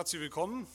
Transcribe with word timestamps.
Herzlich 0.00 0.22
willkommen. 0.22 0.66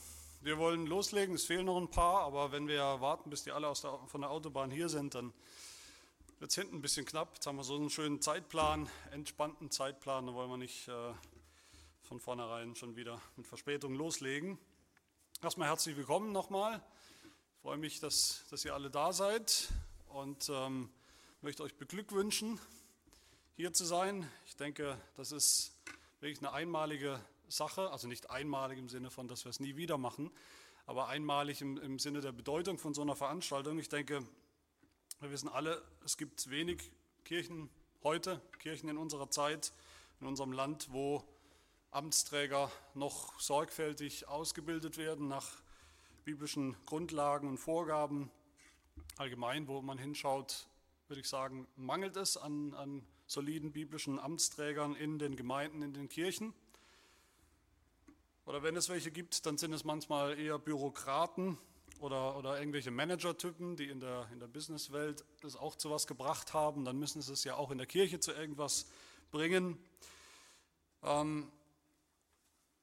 Wir 0.42 0.60
wollen 0.60 0.86
loslegen. 0.86 1.34
Es 1.34 1.46
fehlen 1.46 1.66
noch 1.66 1.80
ein 1.80 1.90
paar, 1.90 2.22
aber 2.26 2.52
wenn 2.52 2.68
wir 2.68 3.02
warten, 3.02 3.32
bis 3.32 3.42
die 3.42 3.52
alle 3.52 3.74
der, 3.82 4.00
von 4.06 4.22
der 4.22 4.30
Autobahn 4.30 4.70
hier 4.70 4.88
sind, 4.88 5.16
dann 5.16 5.34
wird 6.38 6.52
es 6.52 6.56
hinten 6.56 6.76
ein 6.76 6.82
bisschen 6.84 7.08
knapp. 7.08 7.32
Jetzt 7.34 7.48
haben 7.48 7.56
wir 7.56 7.64
so 7.64 7.76
einen 7.76 7.90
schönen 7.90 8.22
Zeitplan, 8.22 8.88
entspannten 9.10 9.72
Zeitplan. 9.72 10.28
Da 10.28 10.34
wollen 10.36 10.52
wir 10.52 10.58
nicht 10.58 10.88
äh, 10.90 11.12
von 12.04 12.20
vornherein 12.20 12.76
schon 12.76 12.96
wieder 12.96 13.20
mit 13.36 13.48
Verspätung 13.48 13.96
loslegen. 13.96 14.60
Erstmal 15.42 15.70
herzlich 15.70 15.98
willkommen 15.98 16.32
nochmal. 16.32 16.80
Ich 17.24 17.62
freue 17.64 17.78
mich, 17.78 18.00
dass, 18.00 18.44
dass 18.52 18.64
ihr 18.64 18.76
alle 18.76 18.92
da 18.92 19.12
seid 19.12 19.70
und 20.10 20.52
ähm, 20.54 20.92
möchte 21.42 21.64
euch 21.64 21.74
beglückwünschen, 21.74 22.60
hier 23.56 23.74
zu 23.74 23.86
sein. 23.86 24.30
Ich 24.46 24.56
denke, 24.56 25.02
das 25.18 25.32
ist 25.32 25.74
wirklich 26.20 26.38
eine 26.38 26.54
einmalige 26.54 27.20
Sache, 27.50 27.92
also 27.92 28.08
nicht 28.08 28.30
einmalig 28.30 28.80
im 28.80 28.90
Sinne 28.90 29.10
von, 29.10 29.28
dass 29.28 29.46
wir 29.46 29.50
es 29.50 29.60
nie 29.60 29.76
wieder 29.76 29.98
machen, 29.98 30.32
aber 30.86 31.08
einmalig 31.08 31.62
im, 31.62 31.78
im 31.78 32.00
Sinne 32.00 32.22
der 32.22 32.32
Bedeutung 32.32 32.78
von 32.78 32.94
so 32.94 33.02
einer 33.02 33.16
Veranstaltung. 33.16 33.80
Ich 33.80 33.90
denke, 33.90 34.26
wir 35.20 35.32
wissen 35.32 35.50
alle, 35.50 35.82
es 36.04 36.18
gibt 36.18 36.50
wenig 36.50 36.92
Kirchen 37.24 37.70
heute, 38.04 38.42
Kirchen 38.60 38.90
in 38.90 38.98
unserer 38.98 39.30
Zeit, 39.30 39.74
in 40.22 40.28
unserem 40.28 40.52
Land, 40.52 40.90
wo 40.92 41.24
Amtsträger 41.92 42.72
noch 42.94 43.40
sorgfältig 43.40 44.28
ausgebildet 44.28 44.98
werden 44.98 45.28
nach 45.28 45.48
biblischen 46.26 46.76
Grundlagen 46.86 47.48
und 47.48 47.58
Vorgaben. 47.58 48.30
Allgemein, 49.18 49.68
wo 49.68 49.82
man 49.82 49.98
hinschaut, 49.98 50.68
würde 51.08 51.22
ich 51.22 51.30
sagen, 51.30 51.68
mangelt 51.76 52.18
es 52.18 52.36
an, 52.36 52.74
an 52.74 53.06
soliden 53.28 53.72
biblischen 53.72 54.20
Amtsträgern 54.20 54.96
in 54.96 55.20
den 55.20 55.36
Gemeinden, 55.36 55.82
in 55.82 55.94
den 55.94 56.10
Kirchen. 56.10 56.54
Oder 58.46 58.62
wenn 58.62 58.76
es 58.76 58.90
welche 58.90 59.12
gibt, 59.12 59.46
dann 59.48 59.58
sind 59.58 59.74
es 59.74 59.84
manchmal 59.84 60.38
eher 60.40 60.60
Bürokraten 60.60 61.58
oder, 62.00 62.38
oder 62.38 62.60
irgendwelche 62.60 62.92
Managertypen, 62.92 63.76
die 63.76 63.86
in 63.86 64.00
der, 64.00 64.28
in 64.32 64.40
der 64.40 64.48
Businesswelt 64.48 65.26
es 65.44 65.56
auch 65.56 65.76
zu 65.76 65.90
was 65.90 66.06
gebracht 66.06 66.54
haben. 66.54 66.86
Dann 66.86 67.00
müssen 67.00 67.24
sie 67.24 67.34
es 67.34 67.44
ja 67.44 67.56
auch 67.56 67.72
in 67.72 67.80
der 67.80 67.88
Kirche 67.88 68.20
zu 68.20 68.32
irgendwas 68.32 68.86
bringen. 69.32 69.80
Ähm, 71.02 71.52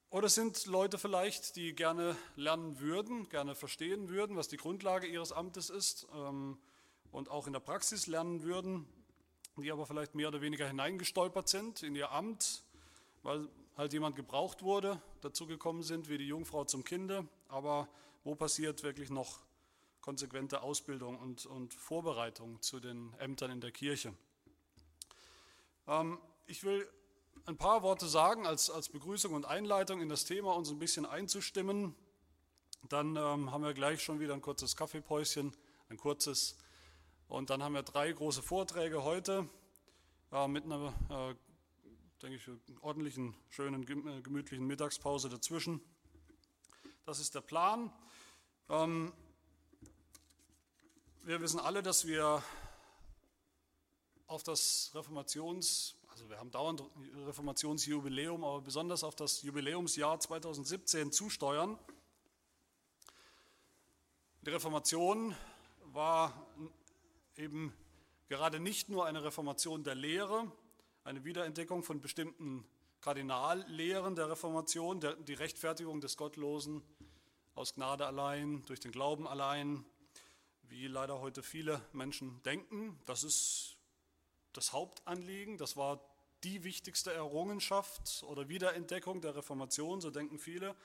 oder 0.09 0.27
sind 0.27 0.65
Leute 0.65 0.97
vielleicht, 0.97 1.55
die 1.55 1.73
gerne 1.73 2.15
lernen 2.35 2.79
würden, 2.79 3.29
gerne 3.29 3.55
verstehen 3.55 4.09
würden, 4.09 4.35
was 4.35 4.49
die 4.49 4.57
Grundlage 4.57 5.07
ihres 5.07 5.31
Amtes 5.31 5.69
ist 5.69 6.07
ähm, 6.13 6.57
und 7.11 7.31
auch 7.31 7.47
in 7.47 7.53
der 7.53 7.61
Praxis 7.61 8.05
lernen 8.07 8.43
würden, 8.43 8.85
die 9.55 9.71
aber 9.71 9.85
vielleicht 9.85 10.13
mehr 10.13 10.27
oder 10.27 10.41
weniger 10.41 10.67
hineingestolpert 10.67 11.47
sind 11.47 11.83
in 11.83 11.95
ihr 11.95 12.11
Amt, 12.11 12.63
weil 13.23 13.47
halt 13.75 13.93
jemand 13.93 14.15
gebraucht 14.15 14.63
wurde, 14.63 15.01
dazugekommen 15.21 15.83
sind 15.83 16.09
wie 16.09 16.17
die 16.17 16.27
Jungfrau 16.27 16.65
zum 16.65 16.83
Kinde, 16.83 17.27
aber 17.47 17.87
wo 18.23 18.35
passiert 18.35 18.83
wirklich 18.83 19.09
noch 19.09 19.39
konsequente 20.01 20.61
Ausbildung 20.61 21.17
und, 21.17 21.45
und 21.45 21.73
Vorbereitung 21.73 22.61
zu 22.61 22.79
den 22.79 23.13
Ämtern 23.19 23.51
in 23.51 23.61
der 23.61 23.71
Kirche? 23.71 24.13
Ähm, 25.87 26.19
ich 26.45 26.63
will 26.63 26.87
ein 27.45 27.57
paar 27.57 27.83
Worte 27.83 28.07
sagen 28.07 28.45
als, 28.45 28.69
als 28.69 28.89
Begrüßung 28.89 29.33
und 29.33 29.45
Einleitung 29.45 30.01
in 30.01 30.09
das 30.09 30.25
Thema, 30.25 30.55
uns 30.55 30.69
ein 30.69 30.79
bisschen 30.79 31.05
einzustimmen. 31.05 31.95
Dann 32.89 33.15
ähm, 33.15 33.51
haben 33.51 33.63
wir 33.63 33.73
gleich 33.73 34.03
schon 34.03 34.19
wieder 34.19 34.33
ein 34.33 34.41
kurzes 34.41 34.75
Kaffeepäuschen, 34.75 35.55
ein 35.89 35.97
kurzes. 35.97 36.57
Und 37.27 37.49
dann 37.49 37.63
haben 37.63 37.73
wir 37.73 37.83
drei 37.83 38.11
große 38.11 38.41
Vorträge 38.41 39.03
heute 39.03 39.47
äh, 40.31 40.47
mit 40.47 40.65
einer 40.65 40.93
äh, 41.09 41.35
denke 42.23 42.37
ich, 42.37 42.81
ordentlichen, 42.81 43.35
schönen, 43.49 43.83
äh, 43.83 44.21
gemütlichen 44.21 44.65
Mittagspause 44.65 45.27
dazwischen. 45.27 45.81
Das 47.05 47.19
ist 47.19 47.35
der 47.35 47.41
Plan. 47.41 47.91
Ähm, 48.69 49.11
wir 51.23 51.41
wissen 51.41 51.59
alle, 51.59 51.83
dass 51.83 52.07
wir 52.07 52.41
auf 54.27 54.41
das 54.41 54.91
Reformations, 54.95 55.97
also 56.07 56.29
wir 56.29 56.39
haben 56.39 56.49
dauernd 56.49 56.81
Reformationsjubiläum, 57.25 58.45
aber 58.45 58.61
besonders 58.61 59.03
auf 59.03 59.15
das 59.15 59.41
Jubiläumsjahr 59.41 60.17
2017 60.17 61.11
zusteuern. 61.11 61.77
Die 64.43 64.49
Reformation 64.49 65.35
war 65.87 66.47
eben 67.35 67.73
gerade 68.29 68.61
nicht 68.61 68.87
nur 68.87 69.07
eine 69.07 69.25
Reformation 69.25 69.83
der 69.83 69.95
Lehre, 69.95 70.49
eine 71.03 71.23
Wiederentdeckung 71.25 71.83
von 71.83 72.01
bestimmten 72.01 72.65
Kardinallehren 73.01 74.15
der 74.15 74.29
Reformation, 74.29 75.01
der, 75.01 75.15
die 75.15 75.33
Rechtfertigung 75.33 75.99
des 75.99 76.15
Gottlosen 76.15 76.81
aus 77.55 77.75
Gnade 77.75 78.05
allein, 78.05 78.63
durch 78.65 78.79
den 78.79 78.91
Glauben 78.91 79.27
allein, 79.27 79.85
wie 80.63 80.87
leider 80.87 81.19
heute 81.19 81.43
viele 81.43 81.81
Menschen 81.91 82.41
denken. 82.43 82.97
Das 83.05 83.23
ist 83.23 83.77
das 84.53 84.71
Hauptanliegen, 84.71 85.57
das 85.57 85.75
war 85.75 85.99
die 86.43 86.63
wichtigste 86.63 87.11
Errungenschaft 87.13 88.23
oder 88.23 88.47
Wiederentdeckung 88.47 89.21
der 89.21 89.35
Reformation, 89.35 90.01
so 90.01 90.09
denken 90.09 90.39
viele. 90.39 90.75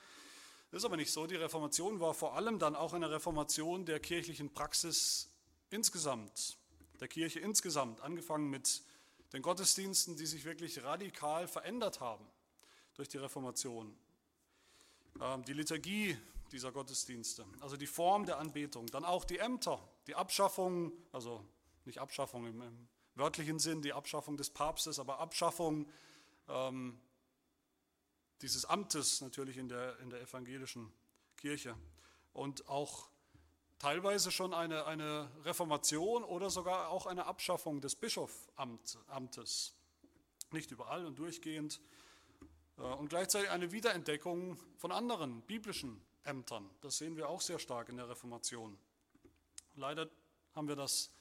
Das 0.71 0.79
ist 0.81 0.85
aber 0.85 0.97
nicht 0.97 1.11
so. 1.11 1.27
Die 1.27 1.35
Reformation 1.35 1.99
war 1.99 2.13
vor 2.13 2.35
allem 2.35 2.59
dann 2.59 2.75
auch 2.75 2.93
eine 2.93 3.09
Reformation 3.09 3.85
der 3.85 3.99
kirchlichen 3.99 4.53
Praxis 4.53 5.31
insgesamt, 5.69 6.57
der 6.99 7.07
Kirche 7.07 7.39
insgesamt, 7.39 8.01
angefangen 8.01 8.49
mit 8.49 8.83
den 9.33 9.41
Gottesdiensten, 9.41 10.15
die 10.15 10.25
sich 10.25 10.45
wirklich 10.45 10.83
radikal 10.83 11.47
verändert 11.47 11.99
haben 11.99 12.25
durch 12.95 13.09
die 13.09 13.17
Reformation. 13.17 13.95
Ähm, 15.21 15.43
die 15.45 15.53
Liturgie 15.53 16.17
dieser 16.51 16.71
Gottesdienste, 16.71 17.45
also 17.59 17.77
die 17.77 17.87
Form 17.87 18.25
der 18.25 18.39
Anbetung, 18.39 18.87
dann 18.87 19.05
auch 19.05 19.23
die 19.23 19.37
Ämter, 19.37 19.79
die 20.07 20.15
Abschaffung, 20.15 20.91
also 21.11 21.45
nicht 21.85 21.99
Abschaffung 21.99 22.47
im, 22.47 22.61
im 22.61 22.87
wörtlichen 23.15 23.59
Sinn, 23.59 23.81
die 23.81 23.93
Abschaffung 23.93 24.37
des 24.37 24.49
Papstes, 24.49 24.99
aber 24.99 25.19
Abschaffung 25.19 25.87
ähm, 26.47 26.99
dieses 28.41 28.65
Amtes 28.65 29.21
natürlich 29.21 29.57
in 29.57 29.67
der, 29.67 29.99
in 29.99 30.09
der 30.09 30.21
evangelischen 30.21 30.91
Kirche 31.37 31.75
und 32.33 32.67
auch 32.67 33.09
teilweise 33.79 34.31
schon 34.31 34.53
eine, 34.53 34.85
eine 34.85 35.31
Reformation 35.43 36.23
oder 36.23 36.49
sogar 36.49 36.89
auch 36.89 37.05
eine 37.05 37.25
Abschaffung 37.25 37.81
des 37.81 37.95
Bischofamtes. 37.95 39.73
Nicht 40.51 40.71
überall 40.71 41.05
und 41.05 41.17
durchgehend. 41.17 41.79
Äh, 42.77 42.81
und 42.81 43.09
gleichzeitig 43.09 43.49
eine 43.49 43.71
Wiederentdeckung 43.71 44.57
von 44.77 44.91
anderen 44.91 45.41
biblischen 45.41 46.01
Ämtern. 46.23 46.69
Das 46.81 46.97
sehen 46.97 47.15
wir 47.15 47.29
auch 47.29 47.41
sehr 47.41 47.59
stark 47.59 47.89
in 47.89 47.97
der 47.97 48.09
Reformation. 48.09 48.77
Leider 49.75 50.09
haben 50.53 50.67
wir 50.67 50.75
das 50.75 51.11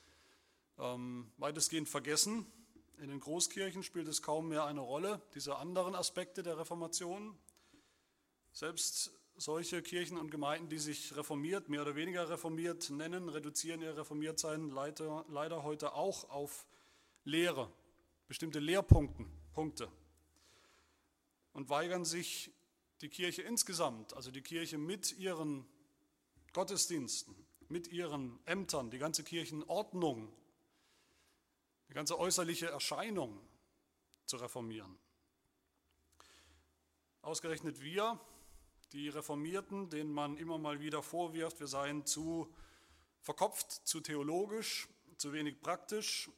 ähm, 0.79 1.31
weitestgehend 1.37 1.89
vergessen. 1.89 2.47
In 2.99 3.09
den 3.09 3.21
Großkirchen 3.21 3.85
spielt 3.85 4.09
es 4.09 4.23
kaum 4.23 4.49
mehr 4.49 4.65
eine 4.65 4.81
Rolle, 4.81 5.23
diese 5.35 5.57
anderen 5.57 5.95
Aspekte 5.95 6.43
der 6.43 6.59
Reformation. 6.59 7.39
Selbst 8.53 9.13
solche 9.39 9.83
Kirchen 9.83 10.19
und 10.19 10.31
Gemeinden, 10.31 10.69
die 10.69 10.79
sich 10.79 11.17
reformiert, 11.17 11.69
mehr 11.69 11.83
oder 11.83 11.95
weniger 11.95 12.29
reformiert 12.29 12.91
nennen, 12.91 13.29
reduzieren 13.29 13.81
ihr 13.81 13.97
Reformiertsein 13.97 14.71
leider, 14.71 15.25
leider 15.29 15.63
heute 15.63 15.95
auch 15.95 16.29
auf 16.29 16.67
Lehre, 17.25 17.73
bestimmte 18.27 18.59
Lehrpunkte 18.59 19.25
Punkte, 19.55 19.91
und 21.53 21.69
weigern 21.69 22.05
sich 22.05 22.53
die 23.01 23.09
Kirche 23.09 23.43
insgesamt, 23.43 24.15
also 24.15 24.31
die 24.31 24.43
Kirche 24.43 24.77
mit 24.77 25.17
ihren 25.19 25.67
Gottesdiensten, 26.53 27.35
mit 27.69 27.89
ihren 27.89 28.39
Ämtern, 28.45 28.91
die 28.91 28.99
ganze 28.99 29.23
Kirchenordnung, 29.23 30.33
die 31.89 31.95
ganze 31.95 32.19
äußerliche 32.19 32.67
Erscheinung 32.67 33.41
zu 34.27 34.37
reformieren. 34.37 34.99
Ausgerechnet 37.23 37.81
wir, 37.81 38.21
die 38.93 39.09
Reformierten, 39.09 39.91
denen 39.91 40.13
man 40.13 40.37
immer 40.37 40.59
mal 40.59 40.81
wieder 40.81 41.03
vorwirft, 41.03 41.61
wir 41.61 41.67
seien 41.67 42.07
zu 42.07 42.53
verkopft, 43.21 43.71
zu 43.87 44.01
theologisch, 44.01 44.89
zu 45.17 45.33
wenig 45.33 45.61
praktisch. 45.61 46.31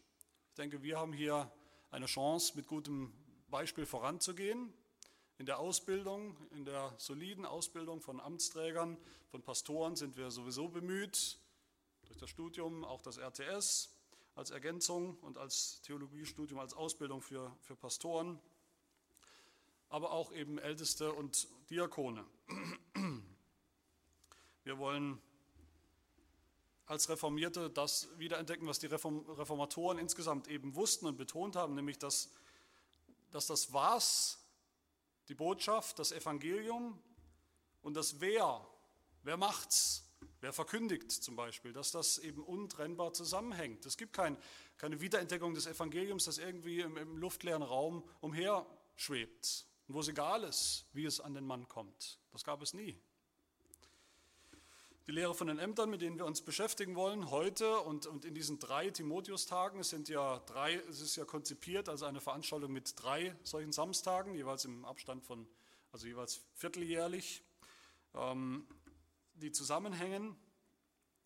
Ich 0.49 0.55
denke, 0.55 0.83
wir 0.83 0.99
haben 0.99 1.13
hier 1.13 1.51
eine 1.91 2.07
Chance, 2.07 2.57
mit 2.57 2.67
gutem 2.67 3.13
Beispiel 3.49 3.87
voranzugehen. 3.87 4.73
In 5.39 5.47
der 5.47 5.59
Ausbildung, 5.59 6.37
in 6.51 6.65
der 6.65 6.93
soliden 6.99 7.47
Ausbildung 7.47 8.01
von 8.01 8.21
Amtsträgern, 8.21 8.99
von 9.29 9.43
Pastoren 9.43 9.97
sind 9.97 10.17
wir 10.17 10.31
sowieso 10.31 10.69
bemüht, 10.69 11.39
durch 12.07 12.19
das 12.19 12.31
Studium, 12.31 12.85
auch 12.85 13.01
das 13.01 13.17
RTS 13.19 13.97
als 14.35 14.51
Ergänzung 14.51 15.17
und 15.21 15.39
als 15.39 15.81
Theologiestudium, 15.83 16.59
als 16.59 16.75
Ausbildung 16.75 17.23
für, 17.23 17.57
für 17.61 17.77
Pastoren 17.77 18.41
aber 19.91 20.13
auch 20.13 20.33
eben 20.33 20.59
Älteste 20.59 21.13
und 21.13 21.49
Diakone. 21.69 22.25
Wir 24.63 24.79
wollen 24.79 25.21
als 26.87 27.09
Reformierte 27.09 27.71
das 27.71 28.09
wiederentdecken, 28.17 28.67
was 28.67 28.79
die 28.79 28.87
Reformatoren 28.87 29.99
insgesamt 29.99 30.49
eben 30.49 30.75
wussten 30.75 31.07
und 31.07 31.17
betont 31.17 31.57
haben, 31.57 31.75
nämlich 31.75 31.99
dass, 31.99 32.33
dass 33.31 33.47
das 33.47 33.73
Was, 33.73 34.39
die 35.29 35.35
Botschaft, 35.35 35.99
das 35.99 36.13
Evangelium 36.13 37.01
und 37.83 37.95
das 37.95 38.21
Wer, 38.21 38.67
wer 39.23 39.37
macht's, 39.37 40.05
wer 40.41 40.53
verkündigt 40.53 41.11
zum 41.11 41.35
Beispiel, 41.37 41.73
dass 41.73 41.91
das 41.91 42.19
eben 42.19 42.43
untrennbar 42.43 43.13
zusammenhängt. 43.13 43.87
Es 43.87 43.97
gibt 43.97 44.13
kein, 44.13 44.37
keine 44.79 45.01
Wiederentdeckung 45.01 45.55
des 45.55 45.67
Evangeliums, 45.67 46.25
das 46.25 46.39
irgendwie 46.39 46.81
im, 46.81 46.97
im 46.97 47.17
luftleeren 47.17 47.63
Raum 47.63 48.05
umherschwebt 48.21 49.70
und 49.91 49.95
wo 49.95 50.01
es 50.03 50.07
egal 50.07 50.45
ist, 50.45 50.87
wie 50.93 51.05
es 51.05 51.19
an 51.19 51.35
den 51.35 51.45
Mann 51.45 51.67
kommt. 51.67 52.21
Das 52.31 52.45
gab 52.45 52.63
es 52.63 52.75
nie. 52.75 52.97
Die 55.09 55.11
Lehre 55.11 55.35
von 55.35 55.49
den 55.49 55.59
Ämtern, 55.59 55.91
mit 55.91 56.01
denen 56.01 56.17
wir 56.17 56.27
uns 56.27 56.43
beschäftigen 56.43 56.95
wollen, 56.95 57.29
heute 57.29 57.81
und, 57.81 58.07
und 58.07 58.25
in 58.25 58.33
diesen 58.33 58.61
drei 58.61 58.91
Timotheus-Tagen, 58.91 59.81
es 59.81 59.91
ja 60.07 60.41
es 60.89 61.01
ist 61.01 61.17
ja 61.17 61.25
konzipiert 61.25 61.89
als 61.89 62.05
eine 62.05 62.21
Veranstaltung 62.21 62.71
mit 62.71 63.03
drei 63.03 63.35
solchen 63.43 63.73
Samstagen, 63.73 64.37
jeweils 64.37 64.65
im 64.65 64.85
Abstand 64.85 65.25
von, 65.25 65.49
also 65.91 66.07
jeweils 66.07 66.41
vierteljährlich, 66.55 67.43
ähm, 68.15 68.69
die 69.35 69.51
zusammenhängen. 69.51 70.37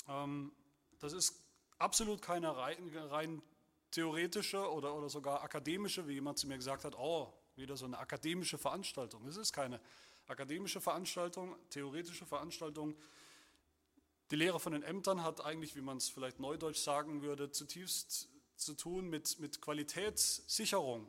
Ähm, 0.09 0.53
das 1.01 1.13
ist 1.13 1.39
absolut 1.77 2.23
keine 2.23 2.57
rein, 2.57 2.97
rein 2.97 3.43
theoretische 3.91 4.73
oder, 4.73 4.95
oder 4.95 5.11
sogar 5.11 5.43
akademische, 5.43 6.09
wie 6.09 6.15
jemand 6.15 6.39
zu 6.39 6.49
mir 6.49 6.57
gesagt 6.57 6.85
hat, 6.85 6.97
oh, 6.97 7.31
wieder 7.57 7.77
so 7.77 7.85
eine 7.85 7.99
akademische 7.99 8.59
Veranstaltung. 8.59 9.27
Es 9.27 9.37
ist 9.37 9.53
keine 9.53 9.81
akademische 10.27 10.81
Veranstaltung, 10.81 11.57
theoretische 11.71 12.27
Veranstaltung, 12.27 12.97
die 14.31 14.37
Lehre 14.37 14.59
von 14.59 14.73
den 14.73 14.83
Ämtern 14.83 15.23
hat 15.23 15.45
eigentlich, 15.45 15.77
wie 15.77 15.83
man 15.83 15.99
es 15.99 16.09
vielleicht 16.09 16.41
neudeutsch 16.41 16.79
sagen 16.79 17.23
würde, 17.23 17.51
zutiefst 17.51 18.29
zu 18.57 18.75
tun 18.75 19.09
mit, 19.09 19.39
mit 19.39 19.61
Qualitätssicherung 19.61 21.07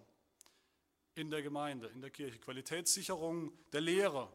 in 1.16 1.30
der 1.30 1.42
Gemeinde, 1.42 1.88
in 1.88 2.02
der 2.02 2.10
Kirche, 2.10 2.38
Qualitätssicherung 2.40 3.54
der 3.72 3.82
Lehre 3.82 4.32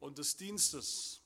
und 0.00 0.16
des 0.18 0.36
Dienstes, 0.36 1.20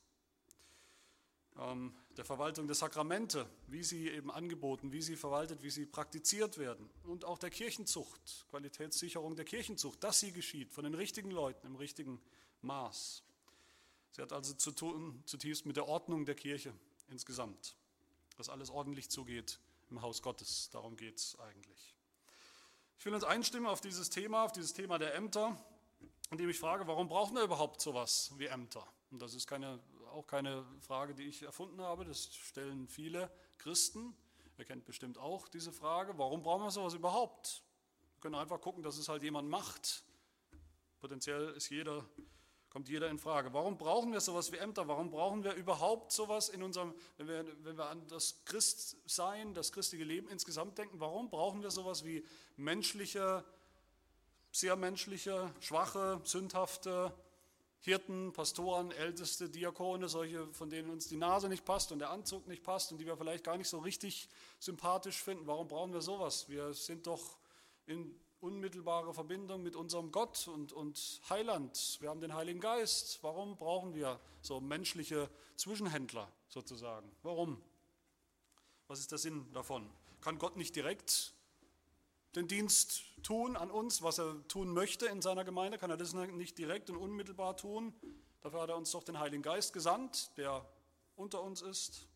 ähm, 1.56 1.94
der 2.18 2.24
Verwaltung 2.24 2.66
der 2.66 2.74
Sakramente, 2.74 3.48
wie 3.68 3.84
sie 3.84 4.08
eben 4.08 4.32
angeboten, 4.32 4.90
wie 4.90 5.00
sie 5.00 5.14
verwaltet, 5.14 5.62
wie 5.62 5.70
sie 5.70 5.86
praktiziert 5.86 6.58
werden 6.58 6.90
und 7.04 7.24
auch 7.24 7.38
der 7.38 7.48
Kirchenzucht, 7.48 8.44
Qualitätssicherung 8.50 9.36
der 9.36 9.44
Kirchenzucht, 9.44 10.02
dass 10.02 10.18
sie 10.18 10.32
geschieht 10.32 10.72
von 10.72 10.82
den 10.82 10.94
richtigen 10.94 11.30
Leuten 11.30 11.64
im 11.68 11.76
richtigen 11.76 12.20
Maß. 12.62 13.22
Sie 14.10 14.20
hat 14.20 14.32
also 14.32 14.52
zu 14.52 14.72
tun 14.72 15.22
zutiefst 15.26 15.64
mit 15.64 15.76
der 15.76 15.86
Ordnung 15.86 16.26
der 16.26 16.34
Kirche 16.34 16.74
insgesamt. 17.08 17.76
Dass 18.36 18.48
alles 18.48 18.68
ordentlich 18.68 19.10
zugeht 19.10 19.60
im 19.88 20.02
Haus 20.02 20.20
Gottes. 20.20 20.70
Darum 20.70 20.96
geht 20.96 21.18
es 21.18 21.38
eigentlich. 21.38 21.94
Ich 22.98 23.04
will 23.04 23.14
uns 23.14 23.22
einstimmen 23.22 23.68
auf 23.68 23.80
dieses 23.80 24.10
Thema, 24.10 24.44
auf 24.44 24.50
dieses 24.50 24.72
Thema 24.72 24.98
der 24.98 25.14
Ämter, 25.14 25.56
indem 26.32 26.50
ich 26.50 26.58
frage, 26.58 26.88
warum 26.88 27.06
brauchen 27.06 27.36
wir 27.36 27.44
überhaupt 27.44 27.80
sowas 27.80 28.32
wie 28.38 28.46
Ämter? 28.46 28.84
Und 29.12 29.22
das 29.22 29.34
ist 29.34 29.46
keine, 29.46 29.78
auch 30.18 30.26
keine 30.26 30.64
Frage, 30.80 31.14
die 31.14 31.22
ich 31.24 31.42
erfunden 31.42 31.80
habe, 31.80 32.04
das 32.04 32.34
stellen 32.34 32.88
viele 32.88 33.30
Christen. 33.58 34.16
Ihr 34.58 34.64
kennt 34.64 34.84
bestimmt 34.84 35.16
auch 35.16 35.46
diese 35.46 35.70
Frage, 35.70 36.18
warum 36.18 36.42
brauchen 36.42 36.64
wir 36.64 36.72
sowas 36.72 36.94
überhaupt? 36.94 37.62
Wir 38.16 38.22
können 38.22 38.34
einfach 38.34 38.60
gucken, 38.60 38.82
dass 38.82 38.98
es 38.98 39.08
halt 39.08 39.22
jemand 39.22 39.48
macht. 39.48 40.02
Potenziell 40.98 41.50
ist 41.50 41.70
jeder 41.70 42.04
kommt 42.68 42.88
jeder 42.88 43.08
in 43.08 43.18
Frage. 43.18 43.52
Warum 43.54 43.78
brauchen 43.78 44.12
wir 44.12 44.20
sowas 44.20 44.52
wie 44.52 44.56
Ämter? 44.56 44.88
Warum 44.88 45.10
brauchen 45.10 45.42
wir 45.42 45.54
überhaupt 45.54 46.12
sowas 46.12 46.48
in 46.48 46.62
unserem, 46.62 46.94
wenn 47.16 47.28
wir, 47.28 47.64
wenn 47.64 47.78
wir 47.78 47.86
an 47.86 48.06
das 48.08 48.44
Christsein, 48.44 49.54
das 49.54 49.72
christliche 49.72 50.04
Leben 50.04 50.28
insgesamt 50.28 50.76
denken, 50.76 51.00
warum 51.00 51.30
brauchen 51.30 51.62
wir 51.62 51.70
sowas 51.70 52.04
wie 52.04 52.26
menschliche, 52.56 53.44
sehr 54.50 54.76
menschliche, 54.76 55.50
schwache, 55.60 56.20
sündhafte 56.24 57.14
Hirten, 57.80 58.32
Pastoren, 58.32 58.90
Älteste, 58.90 59.48
Diakone, 59.48 60.08
solche, 60.08 60.46
von 60.52 60.68
denen 60.68 60.90
uns 60.90 61.06
die 61.08 61.16
Nase 61.16 61.48
nicht 61.48 61.64
passt 61.64 61.92
und 61.92 62.00
der 62.00 62.10
Anzug 62.10 62.46
nicht 62.48 62.62
passt 62.62 62.90
und 62.90 62.98
die 62.98 63.06
wir 63.06 63.16
vielleicht 63.16 63.44
gar 63.44 63.56
nicht 63.56 63.68
so 63.68 63.78
richtig 63.78 64.28
sympathisch 64.58 65.22
finden? 65.22 65.46
Warum 65.46 65.68
brauchen 65.68 65.92
wir 65.92 66.00
sowas? 66.00 66.48
Wir 66.48 66.74
sind 66.74 67.06
doch 67.06 67.38
in 67.86 68.18
unmittelbare 68.40 69.12
Verbindung 69.14 69.62
mit 69.62 69.76
unserem 69.76 70.12
Gott 70.12 70.48
und, 70.48 70.72
und 70.72 71.20
Heiland. 71.28 71.98
Wir 72.00 72.10
haben 72.10 72.20
den 72.20 72.34
Heiligen 72.34 72.60
Geist. 72.60 73.18
Warum 73.22 73.56
brauchen 73.56 73.94
wir 73.94 74.20
so 74.42 74.60
menschliche 74.60 75.28
Zwischenhändler 75.56 76.30
sozusagen? 76.48 77.10
Warum? 77.22 77.60
Was 78.86 79.00
ist 79.00 79.10
der 79.10 79.18
Sinn 79.18 79.46
davon? 79.52 79.88
Kann 80.20 80.38
Gott 80.38 80.56
nicht 80.56 80.74
direkt 80.74 81.34
den 82.34 82.48
Dienst 82.48 83.02
tun 83.22 83.56
an 83.56 83.70
uns, 83.70 84.02
was 84.02 84.18
er 84.18 84.46
tun 84.48 84.72
möchte 84.72 85.06
in 85.06 85.22
seiner 85.22 85.44
Gemeinde? 85.44 85.78
Kann 85.78 85.90
er 85.90 85.96
das 85.96 86.12
nicht 86.12 86.58
direkt 86.58 86.90
und 86.90 86.96
unmittelbar 86.96 87.56
tun? 87.56 87.94
Dafür 88.40 88.62
hat 88.62 88.70
er 88.70 88.76
uns 88.76 88.90
doch 88.90 89.02
den 89.02 89.18
Heiligen 89.18 89.42
Geist 89.42 89.72
gesandt, 89.72 90.36
der 90.36 90.64
unter 91.16 91.42
uns 91.42 91.62
ist. 91.62 92.06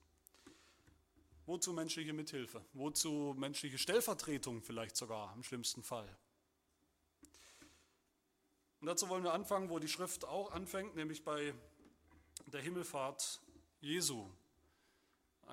Wozu 1.47 1.73
menschliche 1.73 2.13
Mithilfe? 2.13 2.65
Wozu 2.73 3.35
menschliche 3.37 3.79
Stellvertretung 3.79 4.63
vielleicht 4.63 4.97
sogar 4.97 5.35
im 5.35 5.43
schlimmsten 5.43 5.83
Fall? 5.83 6.09
Und 8.81 8.87
dazu 8.87 9.09
wollen 9.09 9.25
wir 9.25 9.33
anfangen, 9.33 9.69
wo 9.71 9.79
die 9.79 9.89
Schrift 9.89 10.25
auch 10.25 10.53
anfängt, 10.53 10.95
nämlich 10.95 11.25
bei 11.25 11.55
der 12.47 12.61
Himmelfahrt 12.61 13.41
Jesu, 13.81 14.29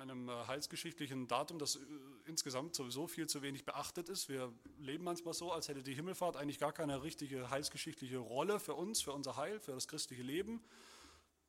einem 0.00 0.28
äh, 0.28 0.32
heilsgeschichtlichen 0.46 1.28
Datum, 1.28 1.58
das 1.58 1.76
äh, 1.76 1.80
insgesamt 2.26 2.74
sowieso 2.74 3.06
viel 3.06 3.28
zu 3.28 3.42
wenig 3.42 3.64
beachtet 3.64 4.08
ist. 4.08 4.28
Wir 4.28 4.52
leben 4.78 5.04
manchmal 5.04 5.34
so, 5.34 5.52
als 5.52 5.68
hätte 5.68 5.82
die 5.82 5.94
Himmelfahrt 5.94 6.36
eigentlich 6.36 6.58
gar 6.58 6.72
keine 6.72 7.02
richtige 7.02 7.50
heilsgeschichtliche 7.50 8.18
Rolle 8.18 8.58
für 8.58 8.74
uns, 8.74 9.02
für 9.02 9.12
unser 9.12 9.36
Heil, 9.36 9.60
für 9.60 9.72
das 9.72 9.86
christliche 9.86 10.22
Leben. 10.22 10.62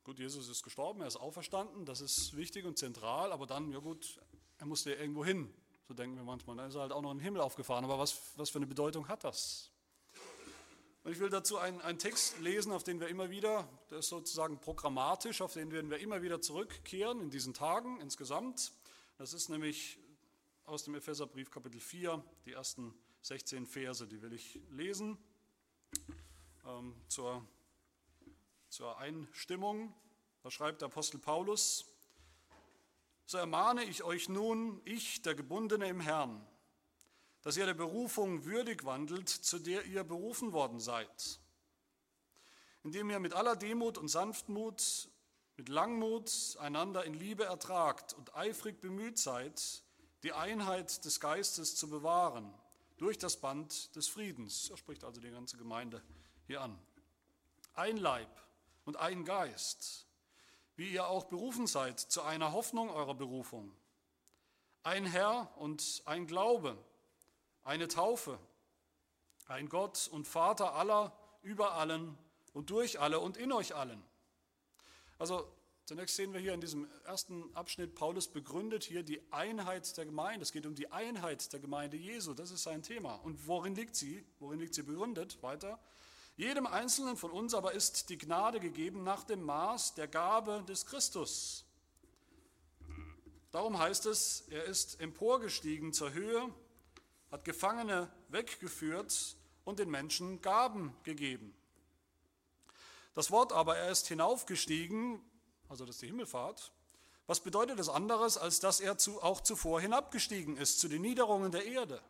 Gut, 0.04 0.18
Jesus 0.18 0.48
ist 0.48 0.62
gestorben, 0.62 1.00
er 1.00 1.06
ist 1.06 1.16
auferstanden, 1.16 1.86
das 1.86 2.00
ist 2.00 2.36
wichtig 2.36 2.64
und 2.64 2.76
zentral, 2.76 3.32
aber 3.32 3.46
dann, 3.46 3.72
ja 3.72 3.78
gut, 3.78 4.20
er 4.58 4.66
musste 4.66 4.90
ja 4.90 5.00
irgendwo 5.00 5.24
hin. 5.24 5.52
So 5.88 5.94
denken 5.94 6.16
wir 6.16 6.24
manchmal. 6.24 6.56
Dann 6.56 6.68
ist 6.68 6.74
er 6.74 6.82
halt 6.82 6.92
auch 6.92 7.02
noch 7.02 7.10
in 7.10 7.18
den 7.18 7.24
Himmel 7.24 7.40
aufgefahren. 7.40 7.84
Aber 7.84 7.98
was, 7.98 8.16
was 8.36 8.50
für 8.50 8.58
eine 8.58 8.66
Bedeutung 8.66 9.08
hat 9.08 9.24
das? 9.24 9.71
Und 11.04 11.10
ich 11.10 11.18
will 11.18 11.30
dazu 11.30 11.58
einen, 11.58 11.80
einen 11.80 11.98
Text 11.98 12.38
lesen, 12.38 12.70
auf 12.70 12.84
den 12.84 13.00
wir 13.00 13.08
immer 13.08 13.28
wieder, 13.28 13.68
der 13.90 13.98
ist 13.98 14.08
sozusagen 14.08 14.60
programmatisch, 14.60 15.40
auf 15.40 15.54
den 15.54 15.72
werden 15.72 15.90
wir 15.90 15.98
immer 15.98 16.22
wieder 16.22 16.40
zurückkehren 16.40 17.20
in 17.20 17.30
diesen 17.30 17.54
Tagen 17.54 18.00
insgesamt. 18.00 18.72
Das 19.18 19.32
ist 19.32 19.48
nämlich 19.48 19.98
aus 20.64 20.84
dem 20.84 20.94
Epheserbrief 20.94 21.50
Kapitel 21.50 21.80
4, 21.80 22.22
die 22.46 22.52
ersten 22.52 22.94
16 23.22 23.66
Verse, 23.66 24.06
die 24.06 24.22
will 24.22 24.32
ich 24.32 24.60
lesen 24.70 25.18
ähm, 26.64 26.94
zur, 27.08 27.44
zur 28.68 28.96
Einstimmung. 28.98 29.92
Da 30.44 30.52
schreibt 30.52 30.82
der 30.82 30.86
Apostel 30.86 31.18
Paulus, 31.18 31.84
so 33.26 33.38
ermahne 33.38 33.82
ich 33.84 34.04
euch 34.04 34.28
nun, 34.28 34.80
ich, 34.84 35.22
der 35.22 35.34
Gebundene 35.34 35.88
im 35.88 36.00
Herrn, 36.00 36.46
dass 37.42 37.56
ihr 37.56 37.66
der 37.66 37.74
Berufung 37.74 38.44
würdig 38.44 38.84
wandelt, 38.84 39.28
zu 39.28 39.58
der 39.58 39.84
ihr 39.84 40.04
berufen 40.04 40.52
worden 40.52 40.80
seid, 40.80 41.40
indem 42.84 43.10
ihr 43.10 43.18
mit 43.18 43.34
aller 43.34 43.56
Demut 43.56 43.98
und 43.98 44.08
Sanftmut, 44.08 45.08
mit 45.56 45.68
Langmut 45.68 46.56
einander 46.60 47.04
in 47.04 47.14
Liebe 47.14 47.44
ertragt 47.44 48.14
und 48.14 48.34
eifrig 48.34 48.80
bemüht 48.80 49.18
seid, 49.18 49.82
die 50.22 50.32
Einheit 50.32 51.04
des 51.04 51.20
Geistes 51.20 51.76
zu 51.76 51.88
bewahren 51.88 52.52
durch 52.96 53.18
das 53.18 53.36
Band 53.36 53.94
des 53.96 54.08
Friedens. 54.08 54.70
Er 54.70 54.76
spricht 54.76 55.04
also 55.04 55.20
die 55.20 55.30
ganze 55.30 55.56
Gemeinde 55.56 56.02
hier 56.46 56.60
an. 56.60 56.78
Ein 57.74 57.96
Leib 57.96 58.30
und 58.84 58.96
ein 58.96 59.24
Geist, 59.24 60.06
wie 60.76 60.92
ihr 60.92 61.08
auch 61.08 61.24
berufen 61.24 61.66
seid 61.66 61.98
zu 61.98 62.22
einer 62.22 62.52
Hoffnung 62.52 62.90
eurer 62.90 63.14
Berufung. 63.14 63.74
Ein 64.84 65.06
Herr 65.06 65.52
und 65.56 66.02
ein 66.06 66.26
Glaube, 66.26 66.76
eine 67.64 67.88
Taufe, 67.88 68.38
ein 69.46 69.68
Gott 69.68 70.08
und 70.10 70.26
Vater 70.26 70.74
aller, 70.74 71.16
über 71.42 71.74
allen 71.74 72.16
und 72.52 72.70
durch 72.70 73.00
alle 73.00 73.20
und 73.20 73.36
in 73.36 73.52
euch 73.52 73.74
allen. 73.74 74.02
Also 75.18 75.46
zunächst 75.84 76.16
sehen 76.16 76.32
wir 76.32 76.40
hier 76.40 76.54
in 76.54 76.60
diesem 76.60 76.88
ersten 77.04 77.54
Abschnitt, 77.54 77.94
Paulus 77.94 78.28
begründet 78.28 78.84
hier 78.84 79.02
die 79.02 79.20
Einheit 79.32 79.96
der 79.96 80.06
Gemeinde. 80.06 80.42
Es 80.42 80.52
geht 80.52 80.66
um 80.66 80.74
die 80.74 80.90
Einheit 80.90 81.52
der 81.52 81.60
Gemeinde 81.60 81.96
Jesu, 81.96 82.34
das 82.34 82.50
ist 82.50 82.62
sein 82.62 82.82
Thema. 82.82 83.14
Und 83.16 83.46
worin 83.46 83.74
liegt 83.74 83.96
sie? 83.96 84.24
Worin 84.38 84.60
liegt 84.60 84.74
sie 84.74 84.82
begründet? 84.82 85.42
Weiter. 85.42 85.78
Jedem 86.36 86.66
Einzelnen 86.66 87.16
von 87.16 87.30
uns 87.30 87.52
aber 87.54 87.72
ist 87.72 88.08
die 88.08 88.16
Gnade 88.16 88.58
gegeben 88.58 89.04
nach 89.04 89.24
dem 89.24 89.42
Maß 89.42 89.94
der 89.94 90.08
Gabe 90.08 90.64
des 90.66 90.86
Christus. 90.86 91.66
Darum 93.50 93.78
heißt 93.78 94.06
es, 94.06 94.46
er 94.48 94.64
ist 94.64 94.98
emporgestiegen 95.00 95.92
zur 95.92 96.14
Höhe, 96.14 96.48
hat 97.32 97.44
Gefangene 97.44 98.12
weggeführt 98.28 99.36
und 99.64 99.78
den 99.78 99.90
Menschen 99.90 100.40
Gaben 100.42 100.94
gegeben. 101.02 101.54
Das 103.14 103.30
Wort 103.30 103.52
aber, 103.52 103.76
er 103.76 103.90
ist 103.90 104.06
hinaufgestiegen, 104.06 105.20
also 105.68 105.84
das 105.86 105.96
ist 105.96 106.02
die 106.02 106.06
Himmelfahrt, 106.06 106.72
was 107.26 107.40
bedeutet 107.40 107.78
das 107.78 107.88
anderes, 107.88 108.36
als 108.36 108.60
dass 108.60 108.80
er 108.80 108.98
zu, 108.98 109.22
auch 109.22 109.40
zuvor 109.40 109.80
hinabgestiegen 109.80 110.56
ist 110.56 110.80
zu 110.80 110.88
den 110.88 111.02
Niederungen 111.02 111.50
der 111.50 111.64
Erde? 111.64 112.02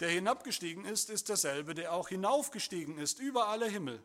Der 0.00 0.08
hinabgestiegen 0.08 0.84
ist, 0.84 1.10
ist 1.10 1.28
derselbe, 1.28 1.74
der 1.74 1.92
auch 1.92 2.08
hinaufgestiegen 2.08 2.98
ist 2.98 3.18
über 3.18 3.48
alle 3.48 3.68
Himmel, 3.68 4.02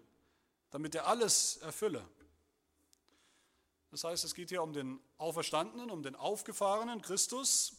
damit 0.72 0.96
er 0.96 1.08
alles 1.08 1.58
erfülle. 1.58 2.06
Das 3.92 4.04
heißt, 4.04 4.24
es 4.24 4.36
geht 4.36 4.50
hier 4.50 4.62
um 4.62 4.74
den 4.74 5.00
Auferstandenen, 5.18 5.90
um 5.90 6.04
den 6.04 6.16
Aufgefahrenen, 6.16 7.02
Christus. 7.02 7.79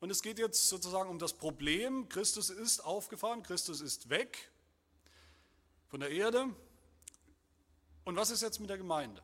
Und 0.00 0.10
es 0.10 0.22
geht 0.22 0.38
jetzt 0.38 0.68
sozusagen 0.68 1.10
um 1.10 1.18
das 1.18 1.32
Problem, 1.32 2.08
Christus 2.08 2.50
ist 2.50 2.80
aufgefahren, 2.80 3.42
Christus 3.42 3.80
ist 3.80 4.10
weg 4.10 4.50
von 5.88 6.00
der 6.00 6.10
Erde. 6.10 6.46
Und 8.04 8.16
was 8.16 8.30
ist 8.30 8.42
jetzt 8.42 8.60
mit 8.60 8.70
der 8.70 8.78
Gemeinde? 8.78 9.20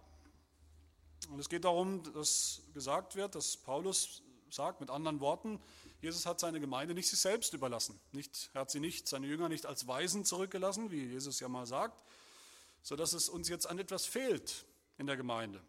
Und 1.31 1.39
es 1.39 1.49
geht 1.49 1.65
darum, 1.65 2.03
dass 2.13 2.63
gesagt 2.75 3.17
wird, 3.17 3.35
dass 3.35 3.57
Paulus 3.57 4.23
sagt 4.51 4.81
mit 4.81 4.91
anderen 4.91 5.21
Worten, 5.21 5.61
Jesus 6.03 6.27
hat 6.27 6.39
seine 6.39 6.61
Gemeinde 6.61 6.93
nicht 6.93 7.09
sich 7.09 7.19
selbst 7.19 7.55
überlassen. 7.55 7.99
Nicht, 8.13 8.51
er 8.53 8.63
hat 8.63 8.71
sie 8.71 8.81
nicht, 8.81 9.09
seine 9.09 9.27
Jünger 9.27 9.49
nicht 9.49 9.65
als 9.65 9.87
Weisen 9.87 10.25
zurückgelassen, 10.25 10.91
wie 10.91 11.05
Jesus 11.07 11.41
ja 11.41 11.49
mal 11.49 11.67
sagt, 11.67 12.03
sodass 12.83 13.15
es 13.15 13.29
uns 13.29 13.49
jetzt 13.49 13.67
an 13.67 13.79
etwas 13.79 14.05
fehlt 14.05 14.67
in 14.99 15.07
der 15.07 15.17
Gemeinde. 15.17 15.63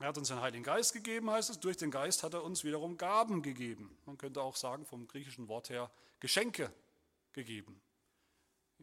Er 0.00 0.08
hat 0.08 0.18
uns 0.18 0.28
den 0.28 0.40
Heiligen 0.40 0.64
Geist 0.64 0.92
gegeben, 0.92 1.30
heißt 1.30 1.50
es. 1.50 1.60
Durch 1.60 1.76
den 1.76 1.90
Geist 1.90 2.22
hat 2.22 2.34
er 2.34 2.42
uns 2.42 2.64
wiederum 2.64 2.96
Gaben 2.96 3.42
gegeben. 3.42 3.96
Man 4.06 4.18
könnte 4.18 4.42
auch 4.42 4.56
sagen, 4.56 4.84
vom 4.84 5.06
griechischen 5.06 5.48
Wort 5.48 5.70
her, 5.70 5.90
Geschenke 6.20 6.72
gegeben. 7.32 7.80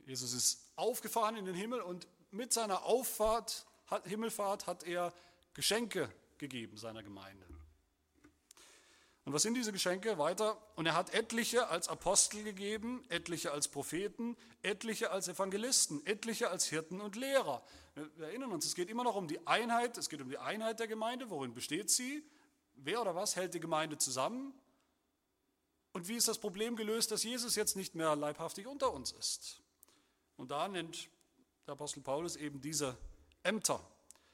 Jesus 0.05 0.33
ist 0.33 0.71
aufgefahren 0.75 1.35
in 1.35 1.45
den 1.45 1.55
Himmel 1.55 1.81
und 1.81 2.07
mit 2.31 2.53
seiner 2.53 2.85
Auffahrt, 2.85 3.65
Himmelfahrt 4.05 4.67
hat 4.67 4.83
er 4.83 5.13
Geschenke 5.53 6.09
gegeben 6.37 6.77
seiner 6.77 7.03
Gemeinde. 7.03 7.45
Und 9.23 9.33
was 9.33 9.43
sind 9.43 9.53
diese 9.53 9.71
Geschenke? 9.71 10.17
Weiter. 10.17 10.57
Und 10.75 10.87
er 10.87 10.95
hat 10.95 11.13
etliche 11.13 11.67
als 11.69 11.87
Apostel 11.87 12.43
gegeben, 12.43 13.03
etliche 13.09 13.51
als 13.51 13.67
Propheten, 13.67 14.35
etliche 14.63 15.11
als 15.11 15.27
Evangelisten, 15.27 16.05
etliche 16.07 16.49
als 16.49 16.65
Hirten 16.65 17.01
und 17.01 17.15
Lehrer. 17.15 17.63
Wir 18.15 18.27
erinnern 18.27 18.51
uns, 18.51 18.65
es 18.65 18.73
geht 18.73 18.89
immer 18.89 19.03
noch 19.03 19.15
um 19.15 19.27
die 19.27 19.45
Einheit, 19.45 19.97
es 19.97 20.09
geht 20.09 20.21
um 20.21 20.29
die 20.29 20.39
Einheit 20.39 20.79
der 20.79 20.87
Gemeinde. 20.87 21.29
Worin 21.29 21.53
besteht 21.53 21.91
sie? 21.91 22.23
Wer 22.75 23.01
oder 23.01 23.13
was 23.15 23.35
hält 23.35 23.53
die 23.53 23.59
Gemeinde 23.59 23.97
zusammen? 23.97 24.53
Und 25.93 26.07
wie 26.07 26.15
ist 26.15 26.27
das 26.27 26.39
Problem 26.39 26.75
gelöst, 26.75 27.11
dass 27.11 27.23
Jesus 27.23 27.55
jetzt 27.55 27.75
nicht 27.75 27.95
mehr 27.95 28.15
leibhaftig 28.15 28.65
unter 28.65 28.91
uns 28.91 29.11
ist? 29.11 29.61
Und 30.37 30.49
da 30.49 30.67
nennt 30.67 31.09
der 31.67 31.73
Apostel 31.73 32.01
Paulus 32.01 32.37
eben 32.37 32.61
diese 32.61 32.97
Ämter. 33.43 33.85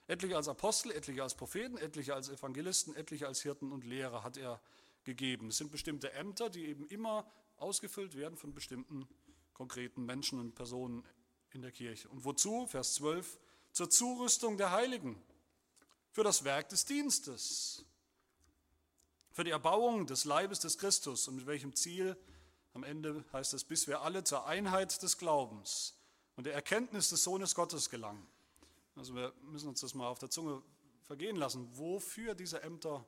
Etliche 0.07 0.37
als 0.37 0.47
Apostel, 0.47 0.91
etliche 0.91 1.21
als 1.21 1.35
Propheten, 1.35 1.77
etliche 1.77 2.15
als 2.15 2.29
Evangelisten, 2.29 2.95
etliche 2.95 3.27
als 3.27 3.41
Hirten 3.41 3.71
und 3.71 3.83
Lehrer 3.83 4.23
hat 4.23 4.37
er 4.37 4.61
gegeben. 5.03 5.49
Es 5.49 5.57
sind 5.57 5.71
bestimmte 5.71 6.13
Ämter, 6.13 6.49
die 6.49 6.65
eben 6.65 6.87
immer 6.87 7.29
ausgefüllt 7.57 8.15
werden 8.15 8.37
von 8.37 8.53
bestimmten 8.53 9.07
konkreten 9.53 10.05
Menschen 10.05 10.39
und 10.39 10.55
Personen 10.55 11.03
in 11.51 11.61
der 11.61 11.71
Kirche. 11.71 12.07
Und 12.09 12.23
wozu? 12.23 12.67
Vers 12.67 12.95
12. 12.95 13.39
Zur 13.73 13.89
Zurüstung 13.89 14.57
der 14.57 14.71
Heiligen, 14.71 15.21
für 16.11 16.23
das 16.23 16.43
Werk 16.43 16.69
des 16.69 16.85
Dienstes, 16.85 17.85
für 19.31 19.43
die 19.43 19.51
Erbauung 19.51 20.07
des 20.07 20.25
Leibes 20.25 20.59
des 20.59 20.77
Christus. 20.77 21.27
Und 21.27 21.35
mit 21.35 21.45
welchem 21.47 21.75
Ziel? 21.75 22.17
Am 22.73 22.83
Ende 22.83 23.25
heißt 23.33 23.53
es, 23.53 23.63
bis 23.63 23.87
wir 23.87 24.01
alle 24.01 24.23
zur 24.23 24.45
Einheit 24.45 25.01
des 25.01 25.17
Glaubens 25.17 25.95
und 26.35 26.45
der 26.45 26.53
Erkenntnis 26.53 27.09
des 27.09 27.23
Sohnes 27.23 27.55
Gottes 27.55 27.89
gelangen. 27.89 28.27
Also 28.97 29.13
wir 29.13 29.31
müssen 29.43 29.69
uns 29.69 29.81
das 29.81 29.93
mal 29.93 30.07
auf 30.07 30.19
der 30.19 30.29
Zunge 30.29 30.61
vergehen 31.03 31.35
lassen, 31.35 31.69
wofür 31.77 32.33
diese 32.33 32.63
Ämter 32.63 33.05